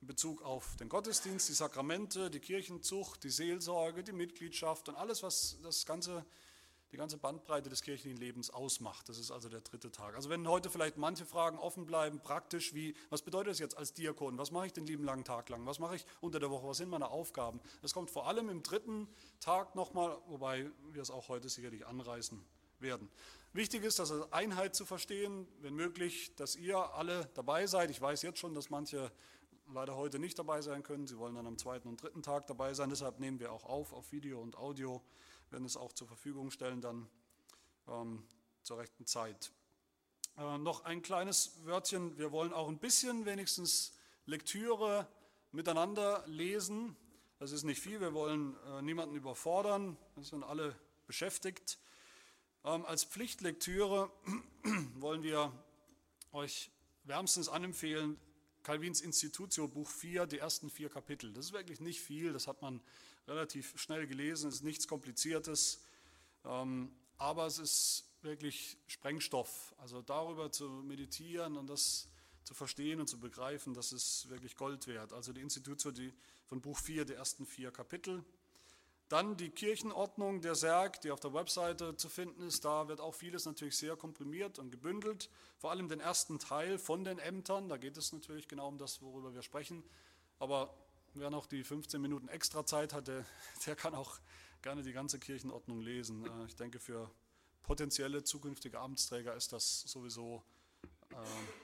in 0.02 0.08
Bezug 0.08 0.42
auf 0.44 0.76
den 0.78 0.90
Gottesdienst, 0.90 1.50
die 1.50 1.54
Sakramente, 1.54 2.30
die 2.30 2.40
Kirchenzucht, 2.40 3.24
die 3.24 3.30
Seelsorge, 3.30 4.04
die 4.04 4.14
Mitgliedschaft 4.14 4.88
und 4.90 4.96
alles, 4.96 5.24
was 5.24 5.58
das 5.62 5.86
ganze, 5.86 6.26
die 6.92 6.98
ganze 6.98 7.18
Bandbreite 7.18 7.70
des 7.70 7.82
kirchlichen 7.82 8.18
Lebens 8.18 8.50
ausmacht. 8.50 9.10
Das 9.10 9.18
ist 9.18 9.30
also 9.30 9.50
der 9.50 9.60
dritte 9.60 9.92
Tag. 9.92 10.16
Also 10.16 10.30
wenn 10.30 10.48
heute 10.48 10.70
vielleicht 10.70 10.98
manche 10.98 11.26
Fragen 11.26 11.58
offen 11.60 11.86
bleiben, 11.86 12.22
praktisch 12.22 12.74
wie, 12.74 12.96
was 13.10 13.22
bedeutet 13.22 13.52
das 13.52 13.60
jetzt 13.60 13.78
als 13.78 13.94
Diakon? 13.94 14.38
Was 14.38 14.52
mache 14.52 14.68
ich 14.68 14.74
den 14.74 14.86
lieben 14.86 15.04
langen 15.04 15.26
Tag 15.26 15.50
lang? 15.50 15.66
Was 15.66 15.80
mache 15.80 15.98
ich 15.98 16.06
unter 16.22 16.40
der 16.40 16.50
Woche? 16.50 16.68
Was 16.68 16.78
sind 16.78 16.90
meine 16.90 17.10
Aufgaben? 17.10 17.60
Das 17.82 17.94
kommt 17.94 18.10
vor 18.10 18.28
allem 18.28 18.50
im 18.50 18.64
dritten 18.64 19.08
Tag 19.42 19.76
nochmal, 19.76 20.18
wobei 20.28 20.72
wir 20.94 21.02
es 21.02 21.12
auch 21.12 21.28
heute 21.28 21.50
sicherlich 21.50 21.86
anreißen 21.86 22.42
werden. 22.80 23.10
Wichtig 23.52 23.84
ist, 23.84 23.98
das 23.98 24.12
als 24.12 24.32
Einheit 24.32 24.76
zu 24.76 24.86
verstehen, 24.86 25.48
wenn 25.62 25.74
möglich, 25.74 26.36
dass 26.36 26.56
ihr 26.56 26.78
alle 26.78 27.32
dabei 27.34 27.66
seid. 27.66 27.90
Ich 27.90 28.00
weiß 28.00 28.22
jetzt 28.22 28.38
schon, 28.38 28.54
dass 28.54 28.70
manche 28.70 29.12
leider 29.74 29.96
heute 29.96 30.20
nicht 30.20 30.38
dabei 30.38 30.62
sein 30.62 30.84
können. 30.84 31.08
Sie 31.08 31.18
wollen 31.18 31.34
dann 31.34 31.48
am 31.48 31.58
zweiten 31.58 31.88
und 31.88 32.02
dritten 32.02 32.22
Tag 32.22 32.46
dabei 32.46 32.76
sein. 32.76 32.92
Deshalb 32.92 33.20
nehmen 33.20 33.40
wir 33.40 33.52
auch 33.52 33.66
auf, 33.66 33.92
auf 33.92 34.12
Video 34.12 34.40
und 34.40 34.56
Audio, 34.56 35.02
werden 35.50 35.66
es 35.66 35.78
auch 35.78 35.94
zur 35.94 36.08
Verfügung 36.08 36.52
stellen 36.52 36.80
dann 36.80 37.10
ähm, 37.88 38.24
zur 38.62 38.78
rechten 38.78 39.08
Zeit. 39.08 39.52
Äh, 40.38 40.60
noch 40.60 40.86
ein 40.86 41.02
kleines 41.02 41.66
Wörtchen. 41.66 42.20
Wir 42.20 42.32
wollen 42.32 42.54
auch 42.54 42.68
ein 42.68 42.78
bisschen 42.78 43.26
wenigstens 43.26 43.94
Lektüre 44.26 45.08
miteinander 45.52 46.24
lesen. 46.28 46.96
Das 47.40 47.52
ist 47.52 47.64
nicht 47.64 47.82
viel. 47.82 48.00
Wir 48.00 48.14
wollen 48.14 48.56
äh, 48.68 48.84
niemanden 48.84 49.16
überfordern. 49.16 49.98
Wir 50.14 50.24
sind 50.24 50.44
alle 50.44 50.76
beschäftigt. 51.08 51.80
Ähm, 52.66 52.86
als 52.86 53.04
Pflichtlektüre 53.06 54.12
wollen 54.96 55.24
wir 55.24 55.52
euch 56.32 56.72
wärmstens 57.06 57.48
anempfehlen, 57.48 58.18
Calvins 58.64 59.02
Institutio, 59.02 59.68
Buch 59.68 59.90
4, 59.90 60.28
die 60.28 60.40
ersten 60.40 60.70
vier 60.70 60.90
Kapitel. 60.90 61.32
Das 61.34 61.46
ist 61.46 61.54
wirklich 61.54 61.80
nicht 61.80 62.02
viel, 62.02 62.34
das 62.34 62.48
hat 62.48 62.62
man 62.62 62.82
relativ 63.28 63.80
schnell 63.80 64.06
gelesen, 64.08 64.50
es 64.50 64.56
ist 64.56 64.64
nichts 64.64 64.88
Kompliziertes, 64.88 65.82
ähm, 66.44 66.92
aber 67.18 67.48
es 67.48 67.60
ist 67.60 68.06
wirklich 68.22 68.78
Sprengstoff. 68.88 69.74
Also 69.78 70.02
darüber 70.02 70.52
zu 70.52 70.68
meditieren 70.68 71.56
und 71.56 71.68
das 71.68 72.10
zu 72.44 72.54
verstehen 72.54 73.00
und 73.00 73.08
zu 73.08 73.20
begreifen, 73.20 73.74
das 73.74 73.94
ist 73.94 74.30
wirklich 74.30 74.56
Gold 74.56 74.88
wert. 74.88 75.14
Also 75.14 75.32
die 75.32 75.42
Institutio 75.42 75.92
die 75.92 76.14
von 76.48 76.62
Buch 76.62 76.78
4, 76.78 77.06
die 77.06 77.14
ersten 77.14 77.46
vier 77.46 77.72
Kapitel. 77.72 78.24
Dann 79.10 79.38
die 79.38 79.50
Kirchenordnung 79.50 80.42
der 80.42 80.54
Serg, 80.54 81.02
die 81.02 81.10
auf 81.10 81.20
der 81.20 81.34
Webseite 81.34 81.96
zu 81.96 82.10
finden 82.10 82.44
ist. 82.44 82.64
Da 82.64 82.88
wird 82.88 83.02
auch 83.02 83.16
vieles 83.16 83.46
natürlich 83.46 83.76
sehr 83.76 83.96
komprimiert 83.96 84.60
und 84.60 84.70
gebündelt. 84.70 85.32
Vor 85.58 85.72
allem 85.72 85.90
den 85.90 86.00
ersten 86.00 86.38
Teil 86.38 86.78
von 86.78 87.04
den 87.04 87.18
Ämtern. 87.18 87.70
Da 87.70 87.78
geht 87.78 87.98
es 87.98 88.14
natürlich 88.14 88.48
genau 88.48 88.68
um 88.68 88.78
das, 88.78 89.02
worüber 89.02 89.34
wir 89.34 89.42
sprechen. 89.42 89.84
Aber 90.38 90.72
wer 91.16 91.32
noch 91.32 91.48
die 91.48 91.64
15 91.64 92.00
Minuten 92.00 92.28
extra 92.28 92.68
Zeit 92.68 92.94
hatte, 92.94 93.26
der 93.66 93.76
kann 93.76 93.96
auch 93.96 94.20
gerne 94.62 94.84
die 94.84 94.94
ganze 94.94 95.18
Kirchenordnung 95.18 95.82
lesen. 95.82 96.26
Äh, 96.26 96.46
ich 96.46 96.56
denke, 96.56 96.80
für 96.80 97.10
potenzielle 97.64 98.24
zukünftige 98.24 98.80
Amtsträger 98.80 99.34
ist 99.34 99.54
das 99.54 99.82
sowieso 99.82 100.44
äh, 101.12 101.16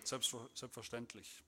selbstverständlich. 0.03 1.43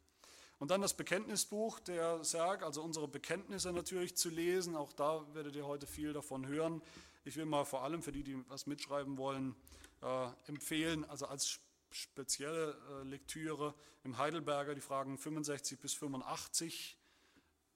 Und 0.59 0.71
dann 0.71 0.81
das 0.81 0.95
Bekenntnisbuch 0.95 1.79
der 1.79 2.23
Serg, 2.23 2.63
also 2.63 2.81
unsere 2.81 3.07
Bekenntnisse 3.07 3.71
natürlich 3.71 4.15
zu 4.17 4.29
lesen. 4.29 4.75
Auch 4.75 4.91
da 4.91 5.23
werdet 5.33 5.55
ihr 5.55 5.67
heute 5.67 5.85
viel 5.85 6.13
davon 6.13 6.47
hören. 6.47 6.81
Ich 7.25 7.35
will 7.35 7.45
mal 7.45 7.65
vor 7.65 7.83
allem 7.83 8.01
für 8.01 8.11
die, 8.11 8.23
die 8.23 8.43
was 8.49 8.65
mitschreiben 8.65 9.17
wollen, 9.17 9.55
äh, 10.01 10.29
empfehlen, 10.47 11.05
also 11.05 11.27
als 11.27 11.59
spezielle 11.91 12.75
äh, 12.89 13.03
Lektüre 13.03 13.73
im 14.03 14.17
Heidelberger 14.17 14.73
die 14.73 14.81
Fragen 14.81 15.17
65 15.17 15.79
bis 15.79 15.93
85, 15.93 16.97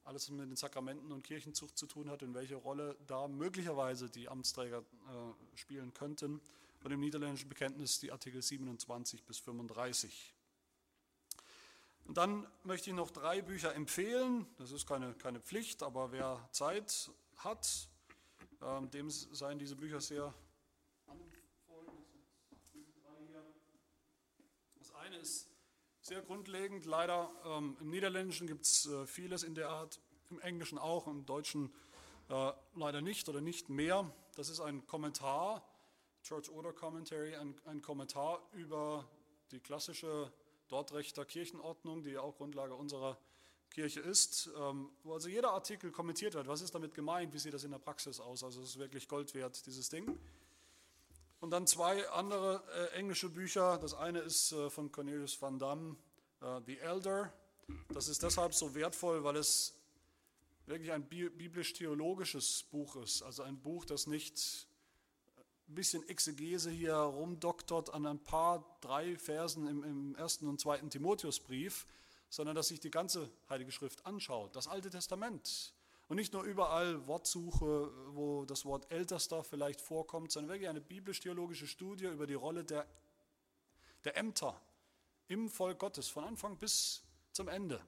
alles 0.03 0.23
was 0.23 0.29
mit 0.29 0.49
den 0.49 0.55
Sakramenten 0.55 1.11
und 1.11 1.23
Kirchenzucht 1.23 1.77
zu 1.77 1.85
tun 1.85 2.09
hat, 2.09 2.21
in 2.23 2.33
welche 2.33 2.55
Rolle 2.55 2.97
da 3.07 3.27
möglicherweise 3.27 4.09
die 4.09 4.27
Amtsträger 4.27 4.79
äh, 4.79 5.57
spielen 5.57 5.93
könnten. 5.93 6.41
Und 6.83 6.91
im 6.91 6.99
niederländischen 6.99 7.47
Bekenntnis 7.47 7.99
die 7.99 8.11
Artikel 8.11 8.41
27 8.41 9.23
bis 9.23 9.37
35. 9.37 10.33
Und 12.11 12.17
dann 12.17 12.45
möchte 12.65 12.89
ich 12.89 12.95
noch 12.97 13.09
drei 13.09 13.41
Bücher 13.41 13.73
empfehlen. 13.73 14.45
Das 14.57 14.71
ist 14.71 14.85
keine, 14.85 15.13
keine 15.13 15.39
Pflicht, 15.39 15.81
aber 15.81 16.11
wer 16.11 16.45
Zeit 16.51 17.09
hat, 17.37 17.87
ähm, 18.61 18.91
dem 18.91 19.09
seien 19.09 19.57
diese 19.59 19.77
Bücher 19.77 20.01
sehr 20.01 20.33
Das 24.77 24.93
eine 24.95 25.15
ist 25.19 25.47
sehr 26.01 26.21
grundlegend. 26.21 26.85
Leider 26.85 27.31
ähm, 27.45 27.77
im 27.79 27.89
Niederländischen 27.89 28.45
gibt 28.45 28.65
es 28.65 28.87
äh, 28.87 29.07
vieles 29.07 29.43
in 29.43 29.55
der 29.55 29.69
Art, 29.69 30.01
im 30.31 30.41
Englischen 30.41 30.77
auch, 30.77 31.07
im 31.07 31.25
Deutschen 31.25 31.73
äh, 32.27 32.51
leider 32.75 32.99
nicht 32.99 33.29
oder 33.29 33.39
nicht 33.39 33.69
mehr. 33.69 34.13
Das 34.35 34.49
ist 34.49 34.59
ein 34.59 34.85
Kommentar, 34.85 35.65
Church 36.23 36.49
Order 36.49 36.73
Commentary, 36.73 37.37
ein, 37.37 37.55
ein 37.63 37.81
Kommentar 37.81 38.41
über 38.51 39.07
die 39.51 39.61
klassische 39.61 40.33
Dortrechter 40.71 41.25
Kirchenordnung, 41.25 42.01
die 42.01 42.11
ja 42.11 42.21
auch 42.21 42.37
Grundlage 42.37 42.73
unserer 42.75 43.17
Kirche 43.71 43.99
ist, 43.99 44.49
ähm, 44.57 44.89
wo 45.03 45.13
also 45.13 45.27
jeder 45.27 45.51
Artikel 45.51 45.91
kommentiert 45.91 46.33
wird. 46.33 46.47
Was 46.47 46.61
ist 46.61 46.73
damit 46.73 46.93
gemeint? 46.93 47.33
Wie 47.33 47.39
sieht 47.39 47.53
das 47.53 47.65
in 47.65 47.71
der 47.71 47.79
Praxis 47.79 48.21
aus? 48.21 48.43
Also 48.43 48.61
es 48.61 48.69
ist 48.69 48.79
wirklich 48.79 49.09
Gold 49.09 49.33
wert, 49.33 49.65
dieses 49.65 49.89
Ding. 49.89 50.17
Und 51.41 51.51
dann 51.51 51.67
zwei 51.67 52.07
andere 52.09 52.63
äh, 52.73 52.97
englische 52.97 53.29
Bücher. 53.29 53.77
Das 53.79 53.93
eine 53.93 54.19
ist 54.19 54.53
äh, 54.53 54.69
von 54.69 54.91
Cornelius 54.91 55.41
van 55.41 55.59
Damme, 55.59 55.97
äh, 56.41 56.61
The 56.65 56.79
Elder. 56.79 57.33
Das 57.93 58.07
ist 58.07 58.23
deshalb 58.23 58.53
so 58.53 58.73
wertvoll, 58.73 59.23
weil 59.25 59.35
es 59.35 59.73
wirklich 60.67 60.91
ein 60.93 61.03
biblisch-theologisches 61.03 62.63
Buch 62.71 62.95
ist. 62.95 63.23
Also 63.23 63.43
ein 63.43 63.59
Buch, 63.59 63.83
das 63.83 64.07
nicht 64.07 64.67
ein 65.71 65.75
bisschen 65.75 66.07
Exegese 66.09 66.69
hier 66.69 66.95
rumdoktert 66.95 67.93
an 67.93 68.05
ein 68.05 68.19
paar, 68.19 68.77
drei 68.81 69.15
Versen 69.15 69.67
im, 69.67 69.83
im 69.83 70.15
ersten 70.15 70.47
und 70.47 70.59
zweiten 70.59 70.89
Timotheusbrief, 70.89 71.87
sondern 72.29 72.55
dass 72.55 72.67
sich 72.67 72.81
die 72.81 72.91
ganze 72.91 73.31
Heilige 73.49 73.71
Schrift 73.71 74.05
anschaut, 74.05 74.55
das 74.55 74.67
Alte 74.67 74.89
Testament, 74.89 75.73
Und 76.09 76.17
nicht 76.17 76.33
nur 76.33 76.43
überall 76.43 77.07
Wortsuche, 77.07 77.89
wo 78.13 78.43
das 78.43 78.65
Wort 78.65 78.91
Ältester 78.91 79.45
vielleicht 79.45 79.79
vorkommt, 79.79 80.33
sondern 80.33 80.51
wirklich 80.51 80.67
eine 80.67 80.81
biblisch-theologische 80.81 81.67
Studie 81.67 82.07
über 82.07 82.27
die 82.27 82.33
Rolle 82.33 82.65
der, 82.65 82.85
der 84.03 84.17
Ämter 84.17 84.59
im 85.29 85.47
Volk 85.47 85.79
Gottes, 85.79 86.09
von 86.09 86.25
Anfang 86.25 86.57
bis 86.57 87.01
zum 87.31 87.47
Ende. 87.47 87.81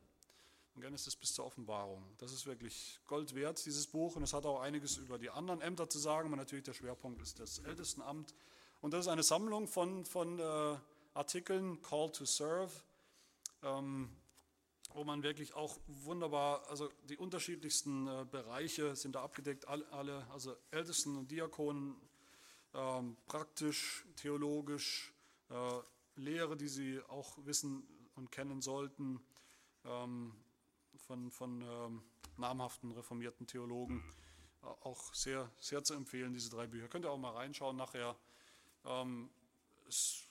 Von 0.74 0.82
Genesis 0.82 1.16
bis 1.16 1.34
zur 1.36 1.46
Offenbarung. 1.46 2.04
Das 2.18 2.34
ist 2.34 2.48
wirklich 2.48 3.00
Gold 3.06 3.36
wert, 3.36 3.64
dieses 3.64 3.86
Buch. 3.86 4.16
Und 4.16 4.24
es 4.24 4.34
hat 4.34 4.48
auch 4.48 4.60
einiges 4.60 4.98
über 4.98 5.20
die 5.20 5.30
anderen 5.30 5.62
Ämter 5.62 5.88
zu 5.88 6.00
sagen. 6.00 6.28
Aber 6.30 6.36
natürlich 6.36 6.66
der 6.66 6.74
Schwerpunkt 6.74 7.22
ist 7.22 7.40
das 7.40 7.60
Ältestenamt. 7.60 8.34
Und 8.82 8.92
das 8.92 9.02
ist 9.02 9.08
eine 9.08 9.22
Sammlung 9.22 9.68
von, 9.68 10.04
von 10.04 10.40
äh, 10.40 10.76
Artikeln, 11.14 11.80
Call 11.84 12.12
to 12.12 12.26
Serve, 12.26 12.72
ähm, 13.62 14.10
wo 14.96 15.04
man 15.04 15.22
wirklich 15.22 15.54
auch 15.54 15.78
wunderbar, 15.86 16.68
also 16.70 16.90
die 17.04 17.18
unterschiedlichsten 17.18 18.08
äh, 18.08 18.26
Bereiche 18.30 18.96
sind 18.96 19.14
da 19.14 19.22
abgedeckt, 19.24 19.68
alle, 19.68 19.88
alle 19.92 20.26
also 20.32 20.56
Ältesten 20.72 21.18
und 21.18 21.30
Diakonen, 21.30 21.96
ähm, 22.74 23.16
praktisch, 23.28 24.06
theologisch, 24.16 25.14
äh, 25.50 25.80
Lehre, 26.16 26.58
die 26.58 26.68
sie 26.68 27.00
auch 27.10 27.38
wissen 27.46 27.88
und 28.16 28.32
kennen 28.32 28.62
sollten, 28.62 29.24
ähm, 29.86 30.34
von, 31.04 31.32
von 31.32 31.62
ähm, 31.62 32.04
namhaften 32.38 32.92
reformierten 32.92 33.48
Theologen. 33.48 34.04
Äh, 34.62 34.66
auch 34.66 35.14
sehr, 35.14 35.50
sehr 35.60 35.84
zu 35.84 35.94
empfehlen, 35.94 36.34
diese 36.34 36.50
drei 36.50 36.68
Bücher. 36.68 36.88
Könnt 36.88 37.06
ihr 37.06 37.12
auch 37.12 37.18
mal 37.18 37.34
reinschauen 37.34 37.78
nachher. 37.78 38.16
Ähm, 38.86 39.30
es 39.88 40.24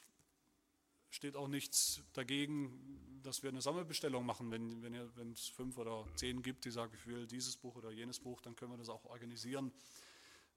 steht 1.11 1.37
auch 1.37 1.49
nichts 1.49 2.03
dagegen, 2.15 3.21
dass 3.23 3.43
wir 3.43 3.51
eine 3.51 3.61
Sammelbestellung 3.61 4.25
machen. 4.25 4.51
Wenn, 4.51 4.83
wenn, 4.83 4.95
ihr, 4.95 5.11
wenn 5.17 5.33
es 5.33 5.49
fünf 5.49 5.79
oder 5.79 6.07
zehn 6.17 6.43
gibt, 6.43 6.65
die 6.65 6.71
sagen, 6.71 6.93
ich 6.95 7.07
will 7.07 7.27
dieses 7.27 7.57
Buch 7.57 7.77
oder 7.77 7.91
jenes 7.91 8.19
Buch, 8.19 8.41
dann 8.41 8.57
können 8.57 8.73
wir 8.73 8.79
das 8.79 8.89
auch 8.89 9.05
organisieren. 9.05 9.73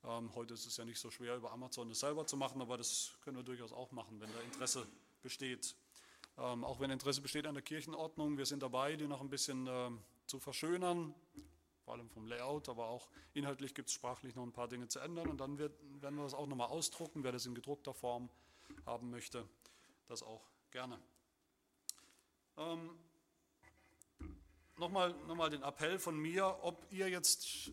Ähm, 0.03 0.33
heute 0.35 0.53
ist 0.53 0.65
es 0.65 0.77
ja 0.77 0.85
nicht 0.85 0.99
so 0.99 1.11
schwer, 1.11 1.35
über 1.35 1.51
Amazon 1.51 1.89
das 1.89 1.99
selber 1.99 2.25
zu 2.25 2.37
machen, 2.37 2.61
aber 2.61 2.77
das 2.77 3.17
können 3.21 3.37
wir 3.37 3.43
durchaus 3.43 3.73
auch 3.73 3.91
machen, 3.91 4.19
wenn 4.19 4.31
da 4.31 4.39
Interesse 4.41 4.87
besteht. 5.21 5.75
Ähm, 6.37 6.63
auch 6.65 6.79
wenn 6.79 6.91
Interesse 6.91 7.21
besteht 7.21 7.47
an 7.47 7.53
der 7.53 7.63
Kirchenordnung, 7.63 8.37
wir 8.37 8.45
sind 8.45 8.61
dabei, 8.61 8.95
die 8.97 9.07
noch 9.07 9.21
ein 9.21 9.29
bisschen 9.29 9.67
äh, 9.67 9.89
zu 10.25 10.39
verschönern, 10.39 11.15
vor 11.85 11.93
allem 11.93 12.09
vom 12.09 12.25
Layout, 12.27 12.67
aber 12.67 12.87
auch 12.87 13.09
inhaltlich 13.33 13.73
gibt 13.73 13.87
es 13.87 13.93
sprachlich 13.93 14.35
noch 14.35 14.43
ein 14.43 14.51
paar 14.51 14.67
Dinge 14.67 14.87
zu 14.87 14.99
ändern 14.99 15.29
und 15.29 15.39
dann 15.39 15.57
wird, 15.57 15.73
werden 16.01 16.15
wir 16.15 16.23
das 16.23 16.33
auch 16.33 16.47
nochmal 16.47 16.67
ausdrucken, 16.67 17.23
wer 17.23 17.31
das 17.31 17.45
in 17.45 17.55
gedruckter 17.55 17.93
Form 17.93 18.29
haben 18.85 19.11
möchte, 19.11 19.47
das 20.07 20.23
auch 20.23 20.41
gerne. 20.71 20.99
Ähm, 22.57 22.89
nochmal, 24.77 25.13
nochmal 25.27 25.49
den 25.49 25.63
Appell 25.63 25.99
von 25.99 26.17
mir, 26.17 26.59
ob 26.63 26.85
ihr 26.91 27.07
jetzt 27.09 27.71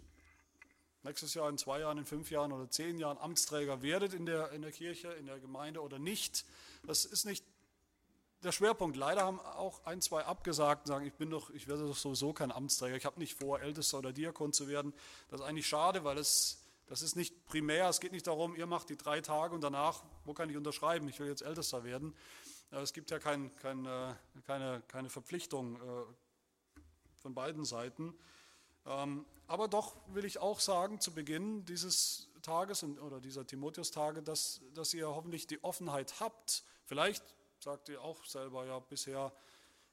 nächstes 1.02 1.34
Jahr, 1.34 1.48
in 1.48 1.58
zwei 1.58 1.80
Jahren, 1.80 1.98
in 1.98 2.04
fünf 2.04 2.30
Jahren 2.30 2.52
oder 2.52 2.70
zehn 2.70 2.98
Jahren 2.98 3.18
Amtsträger 3.18 3.82
werdet 3.82 4.14
in 4.14 4.26
der, 4.26 4.52
in 4.52 4.62
der 4.62 4.70
Kirche, 4.70 5.08
in 5.08 5.26
der 5.26 5.40
Gemeinde 5.40 5.80
oder 5.80 5.98
nicht. 5.98 6.44
Das 6.84 7.04
ist 7.04 7.24
nicht 7.24 7.44
der 8.42 8.52
Schwerpunkt. 8.52 8.96
Leider 8.96 9.22
haben 9.22 9.40
auch 9.40 9.84
ein, 9.84 10.00
zwei 10.00 10.24
abgesagt 10.24 10.82
und 10.82 10.86
sagen, 10.88 11.06
ich 11.06 11.14
bin 11.14 11.30
doch, 11.30 11.50
ich 11.50 11.68
werde 11.68 11.86
doch 11.86 11.96
sowieso 11.96 12.32
kein 12.32 12.50
Amtsträger, 12.50 12.96
ich 12.96 13.04
habe 13.04 13.18
nicht 13.18 13.38
vor, 13.38 13.60
Ältester 13.60 13.98
oder 13.98 14.12
Diakon 14.12 14.52
zu 14.52 14.68
werden. 14.68 14.92
Das 15.28 15.40
ist 15.40 15.46
eigentlich 15.46 15.66
schade, 15.66 16.04
weil 16.04 16.18
es, 16.18 16.62
das 16.86 17.02
ist 17.02 17.16
nicht 17.16 17.46
primär, 17.46 17.88
es 17.88 18.00
geht 18.00 18.12
nicht 18.12 18.26
darum, 18.26 18.56
ihr 18.56 18.66
macht 18.66 18.88
die 18.90 18.96
drei 18.96 19.20
Tage 19.20 19.54
und 19.54 19.62
danach, 19.62 20.02
wo 20.24 20.34
kann 20.34 20.50
ich 20.50 20.56
unterschreiben, 20.56 21.08
ich 21.08 21.20
will 21.20 21.28
jetzt 21.28 21.42
Ältester 21.42 21.84
werden. 21.84 22.14
Es 22.70 22.92
gibt 22.92 23.10
ja 23.10 23.18
kein, 23.18 23.54
kein, 23.56 23.84
äh, 23.84 24.14
keine, 24.46 24.82
keine 24.88 25.10
Verpflichtung 25.10 25.76
äh, 25.76 26.04
von 27.18 27.34
beiden 27.34 27.64
Seiten. 27.64 28.14
Ähm, 28.86 29.26
aber 29.46 29.68
doch 29.68 29.96
will 30.08 30.24
ich 30.24 30.38
auch 30.38 30.58
sagen, 30.58 30.98
zu 30.98 31.12
Beginn 31.12 31.66
dieses 31.66 32.28
Tages 32.40 32.82
oder 32.82 33.20
dieser 33.20 33.46
Timotheus-Tage, 33.46 34.22
dass, 34.22 34.62
dass 34.74 34.94
ihr 34.94 35.08
hoffentlich 35.08 35.46
die 35.46 35.62
Offenheit 35.62 36.20
habt. 36.20 36.64
Vielleicht 36.86 37.22
sagt 37.62 37.88
ihr 37.88 38.02
auch 38.02 38.24
selber, 38.24 38.66
ja, 38.66 38.78
bisher 38.80 39.32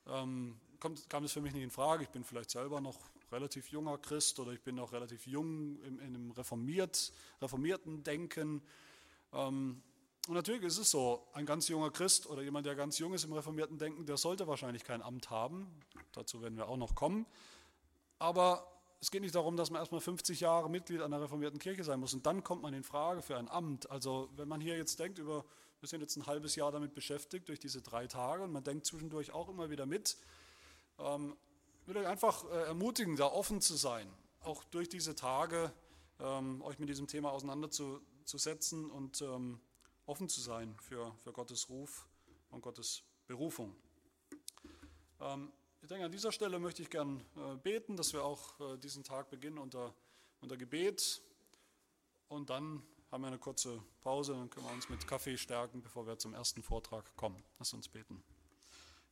ähm, 0.08 0.60
kommt, 0.80 1.08
kam 1.10 1.24
es 1.24 1.32
für 1.32 1.42
mich 1.42 1.54
nicht 1.54 1.64
in 1.64 1.70
Frage. 1.70 2.04
Ich 2.04 2.10
bin 2.10 2.24
vielleicht 2.24 2.50
selber 2.50 2.82
noch 2.82 2.98
relativ 3.32 3.70
junger 3.70 3.98
Christ 4.00 4.40
oder 4.40 4.52
ich 4.52 4.62
bin 4.62 4.76
noch 4.76 4.92
relativ 4.92 5.28
jung 5.28 5.80
in, 5.84 6.00
in 6.00 6.16
einem 6.16 6.32
reformiert, 6.32 7.14
reformierten 7.42 8.04
Denken. 8.04 8.64
Ähm, 9.34 9.84
und 10.28 10.34
natürlich 10.34 10.64
ist 10.64 10.80
es 10.80 10.90
so, 10.90 11.28
ein 11.34 11.46
ganz 11.46 11.68
junger 11.68 11.92
Christ 11.92 12.28
oder 12.28 12.42
jemand, 12.42 12.66
der 12.66 12.76
ganz 12.76 12.98
jung 12.98 13.14
ist 13.14 13.24
im 13.24 13.34
reformierten 13.34 13.78
Denken, 13.78 14.06
der 14.06 14.18
sollte 14.18 14.48
wahrscheinlich 14.48 14.84
kein 14.84 15.02
Amt 15.02 15.30
haben. 15.30 15.68
Dazu 16.12 16.42
werden 16.42 16.58
wir 16.58 16.68
auch 16.68 16.78
noch 16.78 16.96
kommen. 16.96 17.28
Aber 18.18 18.68
es 19.00 19.12
geht 19.12 19.22
nicht 19.22 19.36
darum, 19.36 19.58
dass 19.58 19.70
man 19.70 19.80
erstmal 19.80 20.02
50 20.02 20.40
Jahre 20.40 20.70
Mitglied 20.70 21.02
einer 21.02 21.22
reformierten 21.22 21.60
Kirche 21.60 21.84
sein 21.84 22.00
muss 22.00 22.14
und 22.14 22.26
dann 22.26 22.44
kommt 22.44 22.64
man 22.64 22.74
in 22.74 22.84
Frage 22.84 23.22
für 23.22 23.38
ein 23.38 23.48
Amt. 23.48 23.90
Also 23.90 24.30
wenn 24.36 24.48
man 24.48 24.60
hier 24.60 24.76
jetzt 24.76 25.00
denkt 25.00 25.20
über, 25.20 25.46
wir 25.80 25.88
sind 25.88 26.02
jetzt 26.02 26.16
ein 26.18 26.26
halbes 26.26 26.56
Jahr 26.56 26.72
damit 26.72 26.94
beschäftigt 26.94 27.48
durch 27.48 27.60
diese 27.60 27.82
drei 27.82 28.08
Tage 28.08 28.44
und 28.44 28.52
man 28.52 28.64
denkt 28.64 28.86
zwischendurch 28.86 29.32
auch 29.32 29.50
immer 29.50 29.70
wieder 29.70 29.86
mit, 29.86 30.18
ähm, 30.98 31.36
will 31.86 31.98
euch 31.98 32.08
einfach 32.08 32.46
äh, 32.46 32.66
ermutigen, 32.66 33.16
da 33.16 33.26
offen 33.26 33.62
zu 33.62 33.76
sein, 33.76 34.12
auch 34.42 34.64
durch 34.66 34.90
diese 34.90 35.16
Tage 35.16 35.72
ähm, 36.20 36.62
euch 36.62 36.80
mit 36.80 36.90
diesem 36.90 37.08
Thema 37.08 37.32
auseinanderzusetzen 37.32 38.90
und 38.92 39.22
ähm, 39.22 39.60
offen 40.06 40.28
zu 40.28 40.42
sein 40.42 40.76
für, 40.80 41.16
für 41.24 41.32
Gottes 41.32 41.70
Ruf 41.70 42.08
und 42.50 42.62
Gottes 42.62 43.04
Berufung. 43.28 43.76
Ähm, 45.22 45.52
ich 45.82 45.88
denke, 45.88 46.06
an 46.06 46.12
dieser 46.12 46.32
Stelle 46.32 46.60
möchte 46.60 46.82
ich 46.82 46.90
gern 46.90 47.24
äh, 47.38 47.56
beten, 47.56 47.96
dass 47.96 48.12
wir 48.14 48.24
auch 48.24 48.60
äh, 48.60 48.78
diesen 48.78 49.04
Tag 49.04 49.30
beginnen 49.30 49.58
unter, 49.58 49.94
unter 50.42 50.58
Gebet. 50.58 51.22
Und 52.28 52.50
dann 52.50 52.84
haben 53.12 53.22
wir 53.24 53.28
eine 53.28 53.40
kurze 53.40 53.82
Pause, 54.02 54.34
dann 54.34 54.50
können 54.50 54.68
wir 54.68 54.74
uns 54.74 54.90
mit 54.90 55.08
Kaffee 55.08 55.38
stärken, 55.38 55.82
bevor 55.82 56.06
wir 56.06 56.20
zum 56.20 56.34
ersten 56.34 56.62
Vortrag 56.62 57.16
kommen. 57.16 57.42
Lass 57.58 57.74
uns 57.74 57.88
beten. 57.88 58.24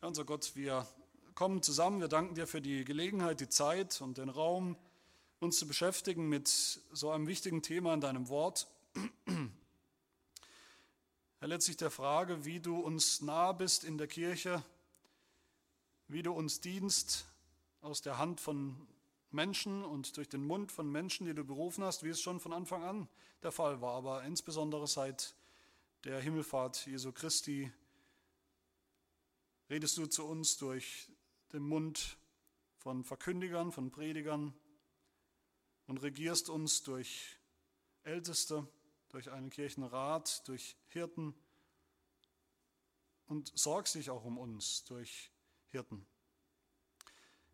Ja, 0.02 0.08
unser 0.08 0.24
Gott, 0.24 0.56
wir 0.56 0.86
kommen 1.34 1.64
zusammen. 1.64 2.00
Wir 2.00 2.08
danken 2.08 2.36
dir 2.36 2.46
für 2.46 2.62
die 2.62 2.86
Gelegenheit, 2.86 3.40
die 3.40 3.50
Zeit 3.50 4.00
und 4.02 4.20
den 4.20 4.30
Raum, 4.30 4.76
uns 5.40 5.58
zu 5.58 5.68
beschäftigen 5.68 6.30
mit 6.30 6.48
so 6.48 7.10
einem 7.10 7.28
wichtigen 7.28 7.64
Thema 7.64 7.94
in 7.94 8.02
deinem 8.02 8.30
Wort. 8.30 8.68
Herr, 11.40 11.48
letztlich 11.48 11.78
der 11.78 11.92
Frage, 11.92 12.46
wie 12.46 12.60
du 12.60 12.80
uns 12.80 13.22
nah 13.22 13.52
bist 13.52 13.84
in 13.84 13.98
der 13.98 14.08
Kirche, 14.08 14.64
wie 16.08 16.22
du 16.22 16.34
uns 16.34 16.62
dienst 16.62 17.26
aus 17.82 18.02
der 18.02 18.20
Hand 18.20 18.42
von 18.42 18.88
Menschen 19.38 19.86
und 19.86 20.18
durch 20.18 20.28
den 20.28 20.44
Mund 20.44 20.72
von 20.72 20.92
Menschen, 20.92 21.28
die 21.28 21.36
du 21.36 21.44
berufen 21.44 21.84
hast, 21.84 22.02
wie 22.02 22.10
es 22.10 22.20
schon 22.20 22.40
von 22.40 22.54
Anfang 22.54 22.84
an 22.84 23.08
der 23.44 23.52
Fall 23.52 23.82
war, 23.82 23.94
aber 23.94 24.24
insbesondere 24.24 24.88
seit 24.88 25.36
der 26.06 26.20
Himmelfahrt 26.20 26.88
Jesu 26.88 27.12
Christi 27.12 27.72
redest 29.70 29.96
du 30.00 30.08
zu 30.08 30.26
uns 30.26 30.58
durch 30.58 31.12
den 31.54 31.62
Mund 31.62 32.18
von 32.78 33.04
Verkündigern, 33.04 33.72
von 33.72 33.92
Predigern 33.92 34.56
und 35.86 36.02
regierst 36.02 36.50
uns 36.50 36.82
durch 36.82 37.38
Älteste, 38.02 38.68
durch 39.10 39.30
einen 39.30 39.52
Kirchenrat, 39.52 40.48
durch 40.48 40.78
Hirten 40.88 41.36
und 43.28 43.52
sorgst 43.54 43.94
dich 43.94 44.10
auch 44.10 44.24
um 44.24 44.40
uns 44.40 44.84
durch 44.86 45.32
Hirten. 45.68 46.08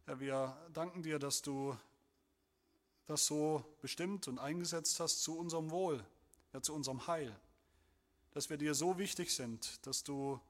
Herr, 0.05 0.19
wir 0.19 0.57
danken 0.73 1.01
dir, 1.01 1.17
dass 1.17 1.41
du 1.41 1.77
das 3.05 3.25
so 3.25 3.63
bestimmt 3.79 4.27
und 4.27 4.37
eingesetzt 4.37 4.99
hast 4.99 5.23
zu 5.23 5.37
unserem 5.37 5.71
Wohl, 5.71 6.05
ja, 6.51 6.61
zu 6.61 6.73
unserem 6.73 7.07
Heil, 7.07 7.33
dass 8.31 8.49
wir 8.49 8.57
dir 8.57 8.75
so 8.75 8.97
wichtig 8.97 9.33
sind, 9.33 9.87
dass 9.87 10.03
du 10.03 10.41